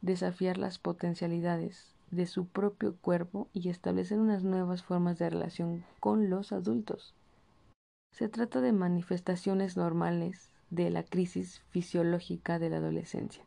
desafiar 0.00 0.56
las 0.56 0.78
potencialidades 0.78 1.92
de 2.10 2.24
su 2.24 2.46
propio 2.46 2.96
cuerpo 2.96 3.48
y 3.52 3.68
establecer 3.68 4.20
unas 4.20 4.42
nuevas 4.42 4.82
formas 4.82 5.18
de 5.18 5.28
relación 5.28 5.84
con 6.00 6.30
los 6.30 6.50
adultos. 6.50 7.12
Se 8.12 8.30
trata 8.30 8.62
de 8.62 8.72
manifestaciones 8.72 9.76
normales 9.76 10.48
de 10.70 10.88
la 10.88 11.02
crisis 11.02 11.60
fisiológica 11.68 12.58
de 12.58 12.70
la 12.70 12.78
adolescencia. 12.78 13.44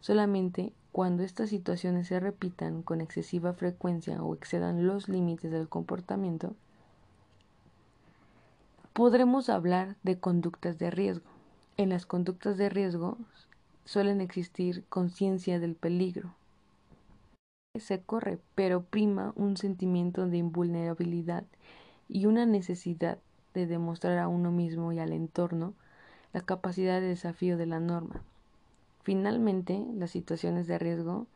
Solamente 0.00 0.72
cuando 0.90 1.22
estas 1.22 1.50
situaciones 1.50 2.08
se 2.08 2.18
repitan 2.18 2.80
con 2.80 3.02
excesiva 3.02 3.52
frecuencia 3.52 4.22
o 4.22 4.34
excedan 4.34 4.86
los 4.86 5.10
límites 5.10 5.50
del 5.50 5.68
comportamiento, 5.68 6.56
podremos 9.00 9.48
hablar 9.48 9.96
de 10.02 10.18
conductas 10.18 10.78
de 10.78 10.90
riesgo. 10.90 11.24
En 11.78 11.88
las 11.88 12.04
conductas 12.04 12.58
de 12.58 12.68
riesgo 12.68 13.16
suelen 13.86 14.20
existir 14.20 14.84
conciencia 14.90 15.58
del 15.58 15.74
peligro. 15.74 16.34
Se 17.78 18.02
corre, 18.02 18.38
pero 18.54 18.82
prima 18.82 19.32
un 19.36 19.56
sentimiento 19.56 20.26
de 20.26 20.36
invulnerabilidad 20.36 21.44
y 22.10 22.26
una 22.26 22.44
necesidad 22.44 23.16
de 23.54 23.66
demostrar 23.66 24.18
a 24.18 24.28
uno 24.28 24.50
mismo 24.50 24.92
y 24.92 24.98
al 24.98 25.14
entorno 25.14 25.72
la 26.34 26.42
capacidad 26.42 27.00
de 27.00 27.06
desafío 27.06 27.56
de 27.56 27.64
la 27.64 27.80
norma. 27.80 28.20
Finalmente, 29.02 29.82
las 29.94 30.10
situaciones 30.10 30.66
de 30.66 30.78
riesgo 30.78 31.26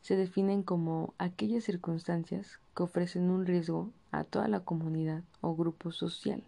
se 0.00 0.16
definen 0.16 0.64
como 0.64 1.14
aquellas 1.18 1.62
circunstancias 1.62 2.58
que 2.74 2.82
ofrecen 2.82 3.30
un 3.30 3.46
riesgo 3.46 3.90
a 4.10 4.24
toda 4.24 4.48
la 4.48 4.58
comunidad 4.58 5.22
o 5.40 5.54
grupo 5.54 5.92
social. 5.92 6.42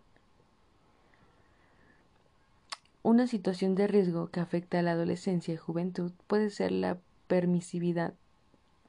Una 3.06 3.26
situación 3.26 3.74
de 3.74 3.86
riesgo 3.86 4.28
que 4.28 4.40
afecta 4.40 4.78
a 4.78 4.82
la 4.82 4.92
adolescencia 4.92 5.52
y 5.52 5.58
juventud 5.58 6.12
puede 6.26 6.48
ser 6.48 6.72
la 6.72 6.96
permisividad 7.26 8.14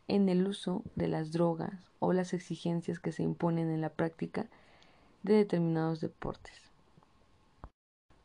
en 0.07 0.29
el 0.29 0.47
uso 0.47 0.83
de 0.95 1.09
las 1.09 1.33
drogas 1.33 1.73
o 1.99 2.13
las 2.13 2.33
exigencias 2.33 3.01
que 3.01 3.11
se 3.11 3.23
imponen 3.23 3.69
en 3.69 3.81
la 3.81 3.89
práctica 3.89 4.45
de 5.23 5.33
determinados 5.33 5.99
deportes. 5.99 6.53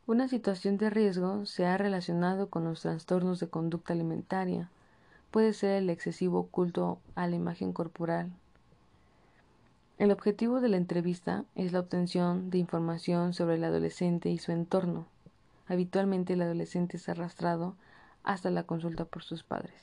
Una 0.07 0.29
situación 0.29 0.77
de 0.77 0.89
riesgo 0.89 1.45
se 1.45 1.65
ha 1.65 1.77
relacionado 1.77 2.49
con 2.49 2.63
los 2.63 2.83
trastornos 2.83 3.41
de 3.41 3.49
conducta 3.49 3.91
alimentaria, 3.91 4.69
puede 5.29 5.51
ser 5.51 5.71
el 5.71 5.89
excesivo 5.89 6.47
culto 6.47 6.99
a 7.15 7.27
la 7.27 7.35
imagen 7.35 7.73
corporal. 7.73 8.31
El 9.97 10.11
objetivo 10.11 10.61
de 10.61 10.69
la 10.69 10.77
entrevista 10.77 11.43
es 11.55 11.73
la 11.73 11.81
obtención 11.81 12.49
de 12.49 12.59
información 12.59 13.33
sobre 13.33 13.55
el 13.55 13.65
adolescente 13.65 14.29
y 14.29 14.37
su 14.37 14.53
entorno, 14.53 15.10
Habitualmente 15.71 16.33
el 16.33 16.41
adolescente 16.41 16.97
es 16.97 17.07
arrastrado 17.07 17.77
hasta 18.23 18.49
la 18.49 18.63
consulta 18.63 19.05
por 19.05 19.23
sus 19.23 19.43
padres 19.43 19.73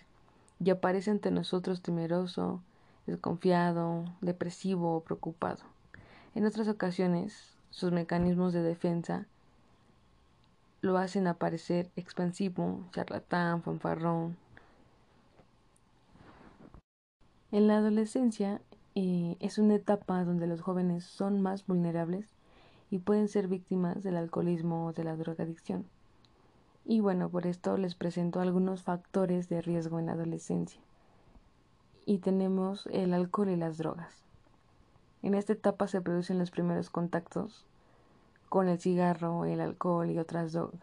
y 0.61 0.68
aparece 0.68 1.11
ante 1.11 1.31
nosotros 1.31 1.81
temeroso, 1.81 2.61
desconfiado, 3.07 4.05
depresivo 4.20 4.94
o 4.94 5.01
preocupado. 5.03 5.62
En 6.35 6.44
otras 6.44 6.68
ocasiones, 6.68 7.57
sus 7.70 7.90
mecanismos 7.90 8.53
de 8.53 8.61
defensa 8.61 9.24
lo 10.83 10.98
hacen 10.98 11.27
aparecer 11.27 11.90
expansivo, 11.96 12.85
charlatán, 12.92 13.62
fanfarrón. 13.62 14.37
En 17.51 17.66
la 17.66 17.79
adolescencia 17.79 18.61
eh, 18.94 19.38
es 19.40 19.57
una 19.57 19.77
etapa 19.77 20.22
donde 20.24 20.46
los 20.48 20.61
jóvenes 20.61 21.05
son 21.05 21.40
más 21.40 21.66
vulnerables 21.66 22.38
y 22.90 22.98
pueden 22.98 23.29
ser 23.29 23.48
víctimas 23.48 24.03
del 24.03 24.16
alcoholismo 24.16 24.87
o 24.87 24.92
de 24.92 25.05
la 25.05 25.16
drogadicción. 25.16 25.87
Y 26.85 27.01
bueno, 27.01 27.29
por 27.29 27.46
esto 27.46 27.77
les 27.77 27.94
presento 27.94 28.40
algunos 28.40 28.83
factores 28.83 29.48
de 29.48 29.61
riesgo 29.61 29.98
en 29.98 30.07
la 30.07 30.12
adolescencia. 30.12 30.81
Y 32.07 32.18
tenemos 32.18 32.88
el 32.90 33.12
alcohol 33.12 33.51
y 33.51 33.57
las 33.57 33.77
drogas. 33.77 34.24
En 35.22 35.35
esta 35.35 35.53
etapa 35.53 35.88
se 35.88 36.01
producen 36.01 36.38
los 36.38 36.51
primeros 36.51 36.88
contactos 36.88 37.66
con 38.48 38.68
el 38.68 38.79
cigarro, 38.79 39.44
el 39.44 39.61
alcohol 39.61 40.11
y 40.11 40.18
otras 40.18 40.53
drogas. 40.53 40.81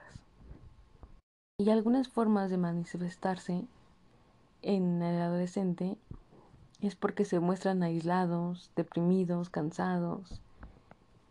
Y 1.58 1.70
algunas 1.70 2.10
formas 2.10 2.52
de 2.52 2.58
manifestarse 2.58 3.66
en 4.62 5.02
el 5.02 5.22
adolescente 5.22 5.98
es 6.82 6.96
porque 6.96 7.26
se 7.26 7.40
muestran 7.40 7.82
aislados, 7.82 8.72
deprimidos, 8.76 9.50
cansados, 9.50 10.42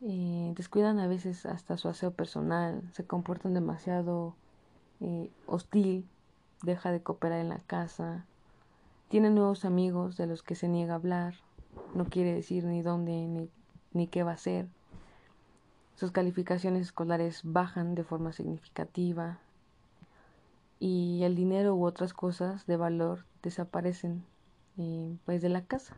descuidan 0.04 0.98
a 0.98 1.06
veces 1.06 1.46
hasta 1.46 1.76
su 1.78 1.88
aseo 1.88 2.10
personal, 2.10 2.82
se 2.92 3.06
comportan 3.06 3.54
demasiado 3.54 4.34
eh, 5.00 5.30
hostil, 5.46 6.06
deja 6.62 6.92
de 6.92 7.02
cooperar 7.02 7.40
en 7.40 7.48
la 7.48 7.60
casa, 7.60 8.26
tiene 9.08 9.30
nuevos 9.30 9.64
amigos 9.64 10.16
de 10.16 10.26
los 10.26 10.42
que 10.42 10.54
se 10.54 10.68
niega 10.68 10.92
a 10.92 10.96
hablar, 10.96 11.34
no 11.94 12.04
quiere 12.04 12.34
decir 12.34 12.64
ni 12.64 12.82
dónde 12.82 13.12
ni, 13.12 13.48
ni 13.92 14.06
qué 14.06 14.22
va 14.22 14.32
a 14.32 14.34
hacer. 14.34 14.68
Sus 15.94 16.10
calificaciones 16.10 16.82
escolares 16.82 17.40
bajan 17.42 17.94
de 17.94 18.04
forma 18.04 18.32
significativa 18.32 19.38
y 20.80 21.22
el 21.22 21.34
dinero 21.34 21.76
u 21.76 21.86
otras 21.86 22.12
cosas 22.12 22.66
de 22.66 22.76
valor 22.76 23.24
desaparecen 23.42 24.24
eh, 24.76 25.16
pues 25.24 25.40
de 25.40 25.48
la 25.48 25.64
casa. 25.64 25.96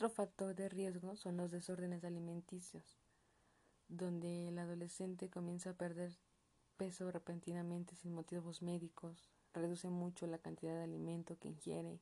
Otro 0.00 0.08
factor 0.08 0.54
de 0.54 0.70
riesgo 0.70 1.14
son 1.14 1.36
los 1.36 1.50
desórdenes 1.50 2.04
alimenticios, 2.04 3.02
donde 3.86 4.48
el 4.48 4.58
adolescente 4.58 5.28
comienza 5.28 5.68
a 5.68 5.74
perder 5.74 6.16
peso 6.78 7.10
repentinamente 7.10 7.94
sin 7.96 8.14
motivos 8.14 8.62
médicos, 8.62 9.30
reduce 9.52 9.90
mucho 9.90 10.26
la 10.26 10.38
cantidad 10.38 10.72
de 10.72 10.84
alimento 10.84 11.36
que 11.38 11.48
ingiere, 11.48 12.00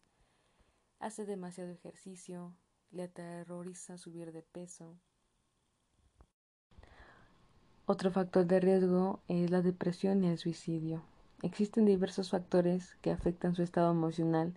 hace 1.00 1.26
demasiado 1.26 1.72
ejercicio, 1.72 2.54
le 2.92 3.02
aterroriza 3.02 3.98
subir 3.98 4.30
de 4.30 4.42
peso. 4.42 4.96
Otro 7.84 8.12
factor 8.12 8.46
de 8.46 8.60
riesgo 8.60 9.18
es 9.26 9.50
la 9.50 9.60
depresión 9.60 10.22
y 10.22 10.28
el 10.28 10.38
suicidio. 10.38 11.02
Existen 11.42 11.84
diversos 11.84 12.30
factores 12.30 12.94
que 13.02 13.10
afectan 13.10 13.56
su 13.56 13.64
estado 13.64 13.90
emocional 13.90 14.54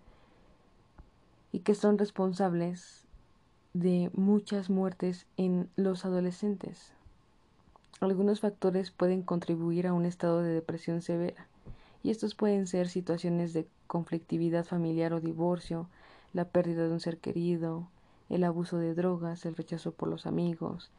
y 1.52 1.62
que 1.62 1.74
son 1.74 1.98
responsables 1.98 3.08
de 3.74 4.12
muchas 4.14 4.70
muertes 4.70 5.26
en 5.38 5.70
los 5.76 6.04
adolescentes. 6.04 6.94
Algunos 8.02 8.42
factores 8.42 8.92
pueden 8.92 9.22
contribuir 9.22 9.88
a 9.88 9.94
un 9.94 10.06
estado 10.06 10.42
de 10.42 10.54
depresión 10.54 11.02
severa 11.02 11.48
y 12.04 12.10
estos 12.10 12.36
pueden 12.36 12.68
ser 12.68 12.90
situaciones 12.90 13.54
de 13.54 13.68
conflictividad 13.88 14.66
familiar 14.66 15.14
o 15.14 15.22
divorcio, 15.22 15.88
la 16.34 16.46
pérdida 16.46 16.88
de 16.88 16.92
un 16.92 17.00
ser 17.00 17.18
querido, 17.18 17.88
el 18.30 18.44
abuso 18.44 18.78
de 18.78 18.96
drogas, 18.96 19.46
el 19.46 19.56
rechazo 19.56 19.92
por 19.92 20.10
los 20.10 20.26
amigos, 20.26 20.90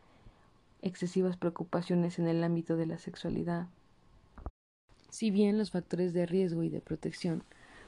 excesivas 0.80 1.37
preocupaciones 1.37 2.18
en 2.18 2.28
el 2.28 2.44
ámbito 2.44 2.76
de 2.76 2.87
la 2.87 2.98
sexualidad. 2.98 3.66
Si 5.11 5.30
bien 5.30 5.58
los 5.58 5.70
factores 5.70 6.12
de 6.12 6.26
riesgo 6.26 6.62
y 6.62 6.68
de 6.68 6.80
protección 6.80 7.42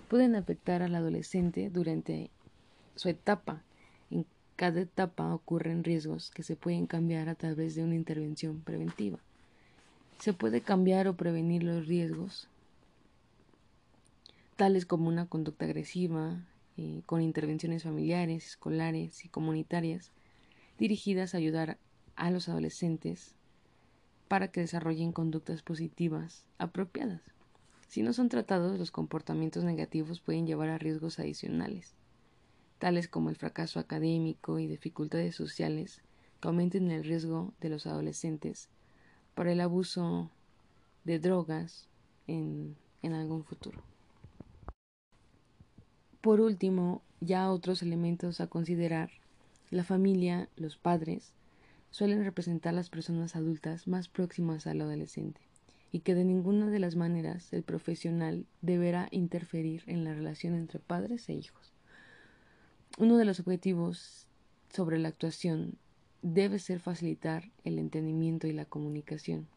pueden 0.09 0.35
afectar 0.35 0.83
al 0.83 0.95
adolescente 0.95 1.71
durante 1.71 2.31
su 2.97 3.09
etapa, 3.09 3.63
cada 4.57 4.81
etapa 4.81 5.35
ocurren 5.35 5.85
riesgos 5.85 6.31
que 6.31 6.43
se 6.43 6.57
pueden 6.57 6.87
cambiar 6.87 7.29
a 7.29 7.35
través 7.35 7.75
de 7.75 7.83
una 7.83 7.95
intervención 7.95 8.61
preventiva. 8.61 9.19
Se 10.19 10.33
puede 10.33 10.61
cambiar 10.61 11.09
o 11.09 11.15
prevenir 11.15 11.63
los 11.63 11.87
riesgos 11.87 12.49
tales 14.57 14.87
como 14.87 15.09
una 15.09 15.27
conducta 15.27 15.65
agresiva, 15.65 16.39
eh, 16.77 17.03
con 17.07 17.21
intervenciones 17.21 17.83
familiares, 17.83 18.47
escolares 18.47 19.25
y 19.25 19.29
comunitarias 19.29 20.13
dirigidas 20.79 21.35
a 21.35 21.39
ayudar 21.39 21.79
a 22.17 22.31
los 22.31 22.49
adolescentes 22.49 23.35
para 24.29 24.49
que 24.49 24.61
desarrollen 24.61 25.13
conductas 25.13 25.63
positivas 25.63 26.45
apropiadas. 26.59 27.21
Si 27.89 28.03
no 28.03 28.13
son 28.13 28.29
tratados, 28.29 28.79
los 28.79 28.91
comportamientos 28.91 29.65
negativos 29.65 30.21
pueden 30.21 30.47
llevar 30.47 30.69
a 30.69 30.79
riesgos 30.79 31.19
adicionales, 31.19 31.95
tales 32.79 33.09
como 33.09 33.31
el 33.31 33.37
fracaso 33.37 33.81
académico 33.81 34.59
y 34.59 34.67
dificultades 34.67 35.35
sociales 35.35 36.03
que 36.41 36.49
aumenten 36.49 36.91
el 36.91 37.05
riesgo 37.05 37.55
de 37.61 37.69
los 37.69 37.87
adolescentes 37.87 38.69
para 39.35 39.53
el 39.53 39.61
abuso 39.61 40.31
de 41.05 41.19
drogas 41.19 41.89
en 42.27 42.77
algún 43.03 43.45
futuro. 43.45 43.83
Por 46.25 46.41
último, 46.41 47.03
ya 47.21 47.51
otros 47.51 47.83
elementos 47.83 48.41
a 48.41 48.47
considerar. 48.47 49.11
La 49.71 49.85
familia, 49.85 50.49
los 50.57 50.79
padres, 50.79 51.35
suelen 51.91 52.25
representar 52.25 52.73
las 52.73 52.89
personas 52.89 53.37
adultas 53.37 53.87
más 53.87 54.09
próximas 54.09 54.67
al 54.67 54.81
adolescente 54.81 55.43
y 55.93 56.01
que 56.01 56.15
de 56.15 56.25
ninguna 56.25 56.71
de 56.71 56.79
las 56.79 56.97
maneras 56.97 57.53
el 57.53 57.63
profesional 57.63 58.47
deberá 58.63 59.09
interferir 59.11 59.83
en 59.87 60.03
la 60.03 60.15
relación 60.15 60.55
entre 60.55 60.79
padres 60.79 61.29
e 61.29 61.35
hijos. 61.35 61.74
Uno 62.97 63.17
de 63.19 63.25
los 63.25 63.41
objetivos 63.41 64.29
sobre 64.73 64.99
la 64.99 65.09
actuación 65.09 65.79
debe 66.23 66.61
ser 66.61 66.79
facilitar 66.79 67.51
el 67.65 67.81
entendimiento 67.81 68.47
y 68.47 68.53
la 68.53 68.67
comunicación. 68.67 69.49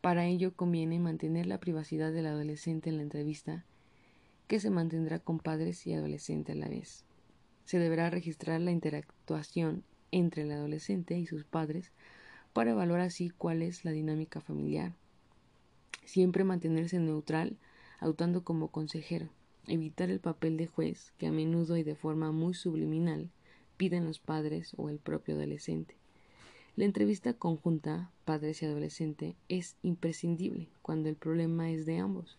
Para 0.00 0.26
ello 0.26 0.54
conviene 0.54 1.00
mantener 1.00 1.46
la 1.46 1.58
privacidad 1.58 2.12
del 2.12 2.26
adolescente 2.26 2.88
en 2.88 2.98
la 2.98 3.02
entrevista 3.02 3.64
que 4.46 4.60
se 4.60 4.70
mantendrá 4.70 5.18
con 5.18 5.40
padres 5.40 5.84
y 5.88 5.92
adolescentes 5.92 6.54
a 6.54 6.58
la 6.58 6.68
vez. 6.68 7.04
Se 7.64 7.80
deberá 7.80 8.10
registrar 8.10 8.60
la 8.60 8.70
interactuación 8.70 9.82
entre 10.12 10.42
el 10.42 10.52
adolescente 10.52 11.18
y 11.18 11.26
sus 11.26 11.44
padres 11.44 11.90
para 12.52 12.70
evaluar 12.70 13.00
así 13.00 13.30
cuál 13.30 13.60
es 13.60 13.84
la 13.84 13.90
dinámica 13.90 14.40
familiar. 14.40 14.94
Siempre 16.04 16.44
mantenerse 16.44 17.00
neutral, 17.00 17.56
actuando 17.98 18.44
como 18.44 18.68
consejero, 18.68 19.30
evitar 19.66 20.10
el 20.10 20.20
papel 20.20 20.56
de 20.56 20.66
juez 20.66 21.12
que 21.18 21.26
a 21.26 21.32
menudo 21.32 21.76
y 21.76 21.82
de 21.82 21.94
forma 21.94 22.32
muy 22.32 22.54
subliminal 22.54 23.30
piden 23.76 24.04
los 24.04 24.18
padres 24.18 24.74
o 24.76 24.88
el 24.88 24.98
propio 24.98 25.34
adolescente. 25.34 25.96
La 26.76 26.84
entrevista 26.84 27.34
conjunta 27.34 28.10
padres 28.24 28.62
y 28.62 28.66
adolescente 28.66 29.36
es 29.48 29.76
imprescindible 29.82 30.68
cuando 30.82 31.08
el 31.08 31.16
problema 31.16 31.70
es 31.70 31.86
de 31.86 31.98
ambos 31.98 32.38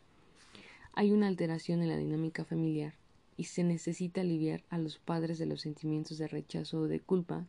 hay 0.94 1.12
una 1.12 1.28
alteración 1.28 1.82
en 1.82 1.88
la 1.88 1.98
dinámica 1.98 2.44
familiar 2.44 2.94
y 3.38 3.46
se 3.46 3.64
necesita 3.64 4.22
aliviar 4.22 4.64
a 4.70 4.78
los 4.78 5.00
padres 5.00 5.40
de 5.40 5.46
los 5.46 5.62
sentimientos 5.62 6.18
de 6.18 6.28
rechazo 6.28 6.82
o 6.82 6.88
de 6.88 7.00
culpa 7.00 7.46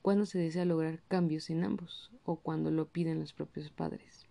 cuando 0.00 0.24
se 0.24 0.38
desea 0.38 0.64
lograr 0.64 1.02
cambios 1.08 1.50
en 1.50 1.64
ambos 1.64 2.10
o 2.24 2.36
cuando 2.36 2.70
lo 2.70 2.86
piden 2.86 3.20
los 3.20 3.32
propios 3.32 3.70
padres. 3.70 4.27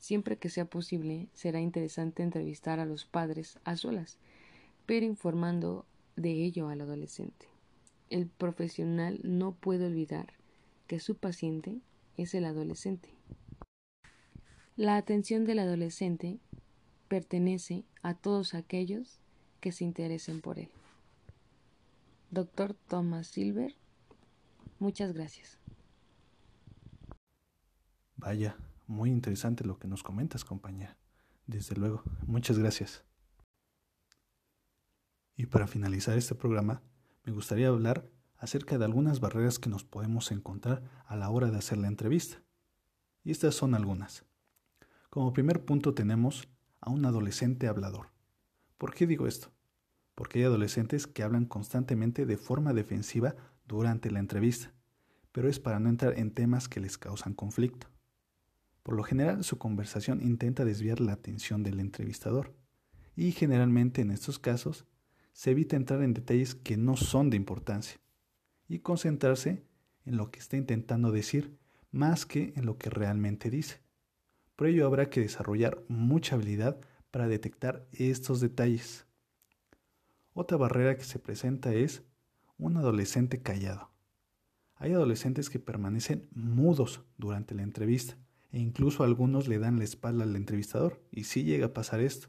Siempre 0.00 0.38
que 0.38 0.48
sea 0.48 0.64
posible, 0.64 1.28
será 1.34 1.60
interesante 1.60 2.22
entrevistar 2.22 2.80
a 2.80 2.86
los 2.86 3.04
padres 3.04 3.58
a 3.64 3.76
solas, 3.76 4.18
pero 4.86 5.04
informando 5.04 5.84
de 6.16 6.32
ello 6.32 6.68
al 6.68 6.80
adolescente. 6.80 7.46
El 8.08 8.26
profesional 8.26 9.20
no 9.22 9.52
puede 9.52 9.86
olvidar 9.86 10.32
que 10.86 11.00
su 11.00 11.16
paciente 11.16 11.80
es 12.16 12.34
el 12.34 12.46
adolescente. 12.46 13.10
La 14.74 14.96
atención 14.96 15.44
del 15.44 15.58
adolescente 15.58 16.38
pertenece 17.08 17.84
a 18.02 18.14
todos 18.14 18.54
aquellos 18.54 19.20
que 19.60 19.70
se 19.70 19.84
interesen 19.84 20.40
por 20.40 20.58
él. 20.58 20.70
Doctor 22.30 22.74
Thomas 22.88 23.26
Silver, 23.26 23.74
muchas 24.78 25.12
gracias. 25.12 25.58
Vaya, 28.16 28.56
muy 28.90 29.10
interesante 29.10 29.64
lo 29.64 29.78
que 29.78 29.88
nos 29.88 30.02
comentas, 30.02 30.44
compañera. 30.44 30.98
Desde 31.46 31.76
luego, 31.76 32.02
muchas 32.26 32.58
gracias. 32.58 33.04
Y 35.36 35.46
para 35.46 35.68
finalizar 35.68 36.18
este 36.18 36.34
programa, 36.34 36.82
me 37.24 37.32
gustaría 37.32 37.68
hablar 37.68 38.10
acerca 38.36 38.78
de 38.78 38.84
algunas 38.84 39.20
barreras 39.20 39.58
que 39.58 39.70
nos 39.70 39.84
podemos 39.84 40.32
encontrar 40.32 40.82
a 41.06 41.16
la 41.16 41.30
hora 41.30 41.50
de 41.50 41.58
hacer 41.58 41.78
la 41.78 41.86
entrevista. 41.86 42.42
Y 43.22 43.30
estas 43.30 43.54
son 43.54 43.74
algunas. 43.74 44.24
Como 45.08 45.32
primer 45.32 45.64
punto 45.64 45.94
tenemos 45.94 46.48
a 46.80 46.90
un 46.90 47.04
adolescente 47.04 47.68
hablador. 47.68 48.08
¿Por 48.76 48.92
qué 48.92 49.06
digo 49.06 49.26
esto? 49.26 49.52
Porque 50.16 50.40
hay 50.40 50.44
adolescentes 50.46 51.06
que 51.06 51.22
hablan 51.22 51.46
constantemente 51.46 52.26
de 52.26 52.36
forma 52.36 52.72
defensiva 52.72 53.36
durante 53.66 54.10
la 54.10 54.18
entrevista, 54.18 54.74
pero 55.30 55.48
es 55.48 55.60
para 55.60 55.78
no 55.78 55.88
entrar 55.88 56.18
en 56.18 56.32
temas 56.32 56.68
que 56.68 56.80
les 56.80 56.98
causan 56.98 57.34
conflicto. 57.34 57.86
Por 58.82 58.94
lo 58.94 59.02
general 59.02 59.44
su 59.44 59.58
conversación 59.58 60.22
intenta 60.22 60.64
desviar 60.64 61.00
la 61.00 61.12
atención 61.12 61.62
del 61.62 61.80
entrevistador, 61.80 62.54
y 63.14 63.32
generalmente 63.32 64.00
en 64.00 64.10
estos 64.10 64.38
casos 64.38 64.86
se 65.32 65.50
evita 65.50 65.76
entrar 65.76 66.02
en 66.02 66.14
detalles 66.14 66.54
que 66.54 66.76
no 66.76 66.96
son 66.96 67.30
de 67.30 67.36
importancia, 67.36 68.00
y 68.68 68.78
concentrarse 68.78 69.62
en 70.06 70.16
lo 70.16 70.30
que 70.30 70.38
está 70.38 70.56
intentando 70.56 71.12
decir 71.12 71.58
más 71.90 72.24
que 72.24 72.52
en 72.56 72.66
lo 72.66 72.78
que 72.78 72.88
realmente 72.88 73.50
dice. 73.50 73.80
Por 74.56 74.68
ello 74.68 74.86
habrá 74.86 75.10
que 75.10 75.20
desarrollar 75.20 75.82
mucha 75.88 76.36
habilidad 76.36 76.80
para 77.10 77.28
detectar 77.28 77.86
estos 77.92 78.40
detalles. 78.40 79.06
Otra 80.32 80.56
barrera 80.56 80.96
que 80.96 81.04
se 81.04 81.18
presenta 81.18 81.74
es 81.74 82.02
un 82.56 82.76
adolescente 82.76 83.42
callado. 83.42 83.90
Hay 84.76 84.92
adolescentes 84.92 85.50
que 85.50 85.58
permanecen 85.58 86.28
mudos 86.32 87.02
durante 87.18 87.54
la 87.54 87.62
entrevista 87.62 88.16
e 88.52 88.58
incluso 88.58 89.04
algunos 89.04 89.48
le 89.48 89.58
dan 89.58 89.78
la 89.78 89.84
espalda 89.84 90.24
al 90.24 90.36
entrevistador 90.36 91.02
y 91.10 91.24
sí 91.24 91.44
llega 91.44 91.66
a 91.66 91.72
pasar 91.72 92.00
esto. 92.00 92.28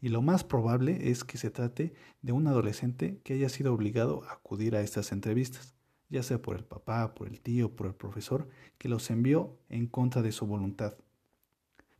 Y 0.00 0.08
lo 0.08 0.22
más 0.22 0.44
probable 0.44 1.10
es 1.10 1.24
que 1.24 1.38
se 1.38 1.50
trate 1.50 1.92
de 2.22 2.32
un 2.32 2.46
adolescente 2.46 3.20
que 3.24 3.34
haya 3.34 3.48
sido 3.48 3.72
obligado 3.72 4.22
a 4.24 4.34
acudir 4.34 4.76
a 4.76 4.80
estas 4.80 5.12
entrevistas, 5.12 5.74
ya 6.08 6.22
sea 6.22 6.40
por 6.40 6.56
el 6.56 6.64
papá, 6.64 7.14
por 7.14 7.28
el 7.28 7.40
tío, 7.40 7.74
por 7.74 7.88
el 7.88 7.94
profesor, 7.94 8.48
que 8.78 8.88
los 8.88 9.10
envió 9.10 9.58
en 9.68 9.86
contra 9.86 10.22
de 10.22 10.32
su 10.32 10.46
voluntad. 10.46 10.96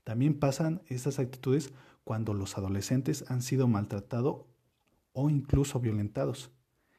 También 0.05 0.39
pasan 0.39 0.83
estas 0.87 1.19
actitudes 1.19 1.73
cuando 2.05 2.35
los 2.35 2.57
adolescentes 2.57 3.25
han 3.29 3.43
sido 3.43 3.69
maltratados 3.69 4.47
o 5.13 5.29
incluso 5.29 5.81
violentados. 5.81 6.51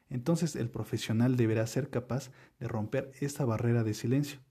Entonces 0.09 0.55
el 0.55 0.69
profesional 0.69 1.35
deberá 1.35 1.65
ser 1.65 1.89
capaz 1.89 2.31
de 2.59 2.67
romper 2.67 3.11
esta 3.19 3.45
barrera 3.45 3.83
de 3.83 3.93
silencio 3.93 4.41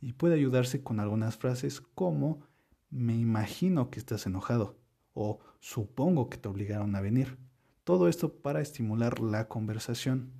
y 0.00 0.12
puede 0.12 0.34
ayudarse 0.34 0.82
con 0.82 1.00
algunas 1.00 1.36
frases 1.36 1.80
como 1.80 2.42
me 2.90 3.16
imagino 3.16 3.90
que 3.90 3.98
estás 3.98 4.26
enojado 4.26 4.78
o 5.12 5.40
supongo 5.60 6.30
que 6.30 6.38
te 6.38 6.48
obligaron 6.48 6.94
a 6.94 7.00
venir. 7.00 7.38
Todo 7.84 8.08
esto 8.08 8.40
para 8.40 8.60
estimular 8.60 9.18
la 9.20 9.48
conversación. 9.48 10.32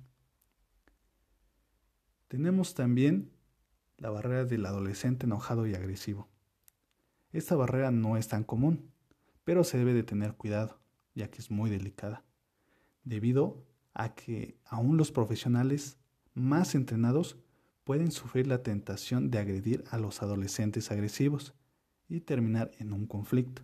Tenemos 2.27 2.75
también 2.75 3.31
la 3.97 4.09
barrera 4.09 4.45
del 4.45 4.65
adolescente 4.65 5.25
enojado 5.25 5.67
y 5.67 5.73
agresivo. 5.73 6.29
Esta 7.31 7.55
barrera 7.55 7.91
no 7.91 8.17
es 8.17 8.27
tan 8.27 8.43
común, 8.43 8.91
pero 9.43 9.63
se 9.63 9.77
debe 9.77 9.93
de 9.93 10.03
tener 10.03 10.35
cuidado, 10.35 10.79
ya 11.15 11.29
que 11.29 11.39
es 11.39 11.51
muy 11.51 11.69
delicada, 11.69 12.23
debido 13.03 13.65
a 13.93 14.15
que 14.15 14.57
aún 14.65 14.97
los 14.97 15.11
profesionales 15.11 15.97
más 16.33 16.75
entrenados 16.75 17.37
pueden 17.89 18.11
sufrir 18.11 18.45
la 18.45 18.61
tentación 18.61 19.31
de 19.31 19.39
agredir 19.39 19.83
a 19.89 19.97
los 19.97 20.21
adolescentes 20.21 20.91
agresivos 20.91 21.55
y 22.07 22.19
terminar 22.19 22.69
en 22.77 22.93
un 22.93 23.07
conflicto. 23.07 23.63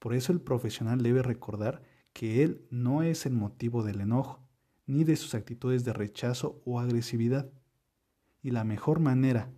Por 0.00 0.14
eso 0.14 0.32
el 0.32 0.40
profesional 0.40 1.00
debe 1.00 1.22
recordar 1.22 1.84
que 2.12 2.42
él 2.42 2.66
no 2.70 3.04
es 3.04 3.24
el 3.24 3.34
motivo 3.34 3.84
del 3.84 4.00
enojo, 4.00 4.42
ni 4.86 5.04
de 5.04 5.14
sus 5.14 5.36
actitudes 5.36 5.84
de 5.84 5.92
rechazo 5.92 6.60
o 6.64 6.80
agresividad. 6.80 7.52
Y 8.42 8.50
la 8.50 8.64
mejor 8.64 8.98
manera 8.98 9.52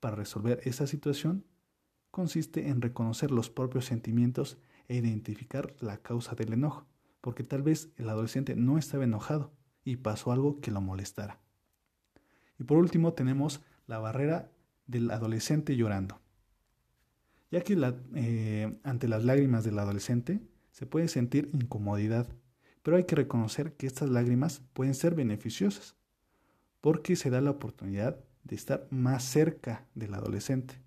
para 0.00 0.16
resolver 0.16 0.58
esa 0.64 0.88
situación 0.88 1.44
consiste 2.10 2.66
en 2.66 2.80
reconocer 2.80 3.30
los 3.30 3.48
propios 3.48 3.84
sentimientos 3.84 4.58
e 4.88 4.96
identificar 4.96 5.72
la 5.78 5.98
causa 5.98 6.34
del 6.34 6.52
enojo, 6.52 6.88
porque 7.20 7.44
tal 7.44 7.62
vez 7.62 7.90
el 7.94 8.08
adolescente 8.08 8.56
no 8.56 8.76
estaba 8.76 9.04
enojado 9.04 9.52
y 9.84 9.98
pasó 9.98 10.32
algo 10.32 10.60
que 10.60 10.72
lo 10.72 10.80
molestara. 10.80 11.38
Y 12.58 12.64
por 12.64 12.78
último 12.78 13.12
tenemos 13.12 13.62
la 13.86 13.98
barrera 13.98 14.50
del 14.86 15.10
adolescente 15.10 15.76
llorando, 15.76 16.20
ya 17.50 17.62
que 17.62 17.76
eh, 18.14 18.78
ante 18.82 19.08
las 19.08 19.24
lágrimas 19.24 19.64
del 19.64 19.78
adolescente 19.78 20.40
se 20.70 20.86
puede 20.86 21.08
sentir 21.08 21.50
incomodidad, 21.52 22.26
pero 22.82 22.96
hay 22.96 23.04
que 23.04 23.16
reconocer 23.16 23.74
que 23.74 23.86
estas 23.86 24.08
lágrimas 24.08 24.62
pueden 24.72 24.94
ser 24.94 25.14
beneficiosas, 25.14 25.96
porque 26.80 27.16
se 27.16 27.30
da 27.30 27.40
la 27.40 27.50
oportunidad 27.50 28.18
de 28.44 28.56
estar 28.56 28.86
más 28.90 29.24
cerca 29.24 29.86
del 29.94 30.14
adolescente. 30.14 30.80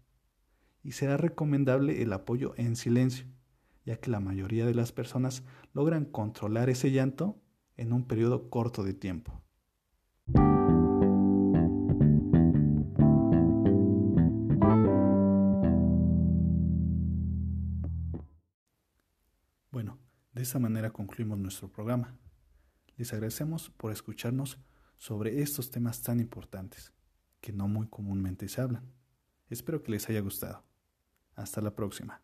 Y 0.84 0.93
será 0.93 1.17
recomendable 1.17 2.01
el 2.01 2.12
apoyo 2.12 2.53
en 2.57 2.75
silencio, 2.75 3.25
ya 3.86 3.97
que 3.97 4.10
la 4.10 4.19
mayoría 4.19 4.65
de 4.65 4.73
las 4.73 4.91
personas 4.91 5.43
logran 5.73 6.05
controlar 6.05 6.69
ese 6.69 6.91
llanto 6.91 7.39
en 7.77 7.93
un 7.93 8.07
periodo 8.07 8.49
corto 8.49 8.84
de 8.84 8.93
tiempo. 8.93 9.43
De 20.41 20.45
esta 20.45 20.58
manera 20.58 20.89
concluimos 20.89 21.38
nuestro 21.38 21.71
programa. 21.71 22.17
Les 22.97 23.13
agradecemos 23.13 23.69
por 23.69 23.91
escucharnos 23.91 24.58
sobre 24.97 25.43
estos 25.43 25.69
temas 25.69 26.01
tan 26.01 26.19
importantes 26.19 26.91
que 27.41 27.54
no 27.54 27.67
muy 27.67 27.86
comúnmente 27.88 28.49
se 28.49 28.60
hablan. 28.60 28.91
Espero 29.51 29.84
que 29.84 29.91
les 29.91 30.10
haya 30.10 30.19
gustado. 30.19 30.63
Hasta 31.36 31.62
la 31.62 31.75
próxima. 31.75 32.23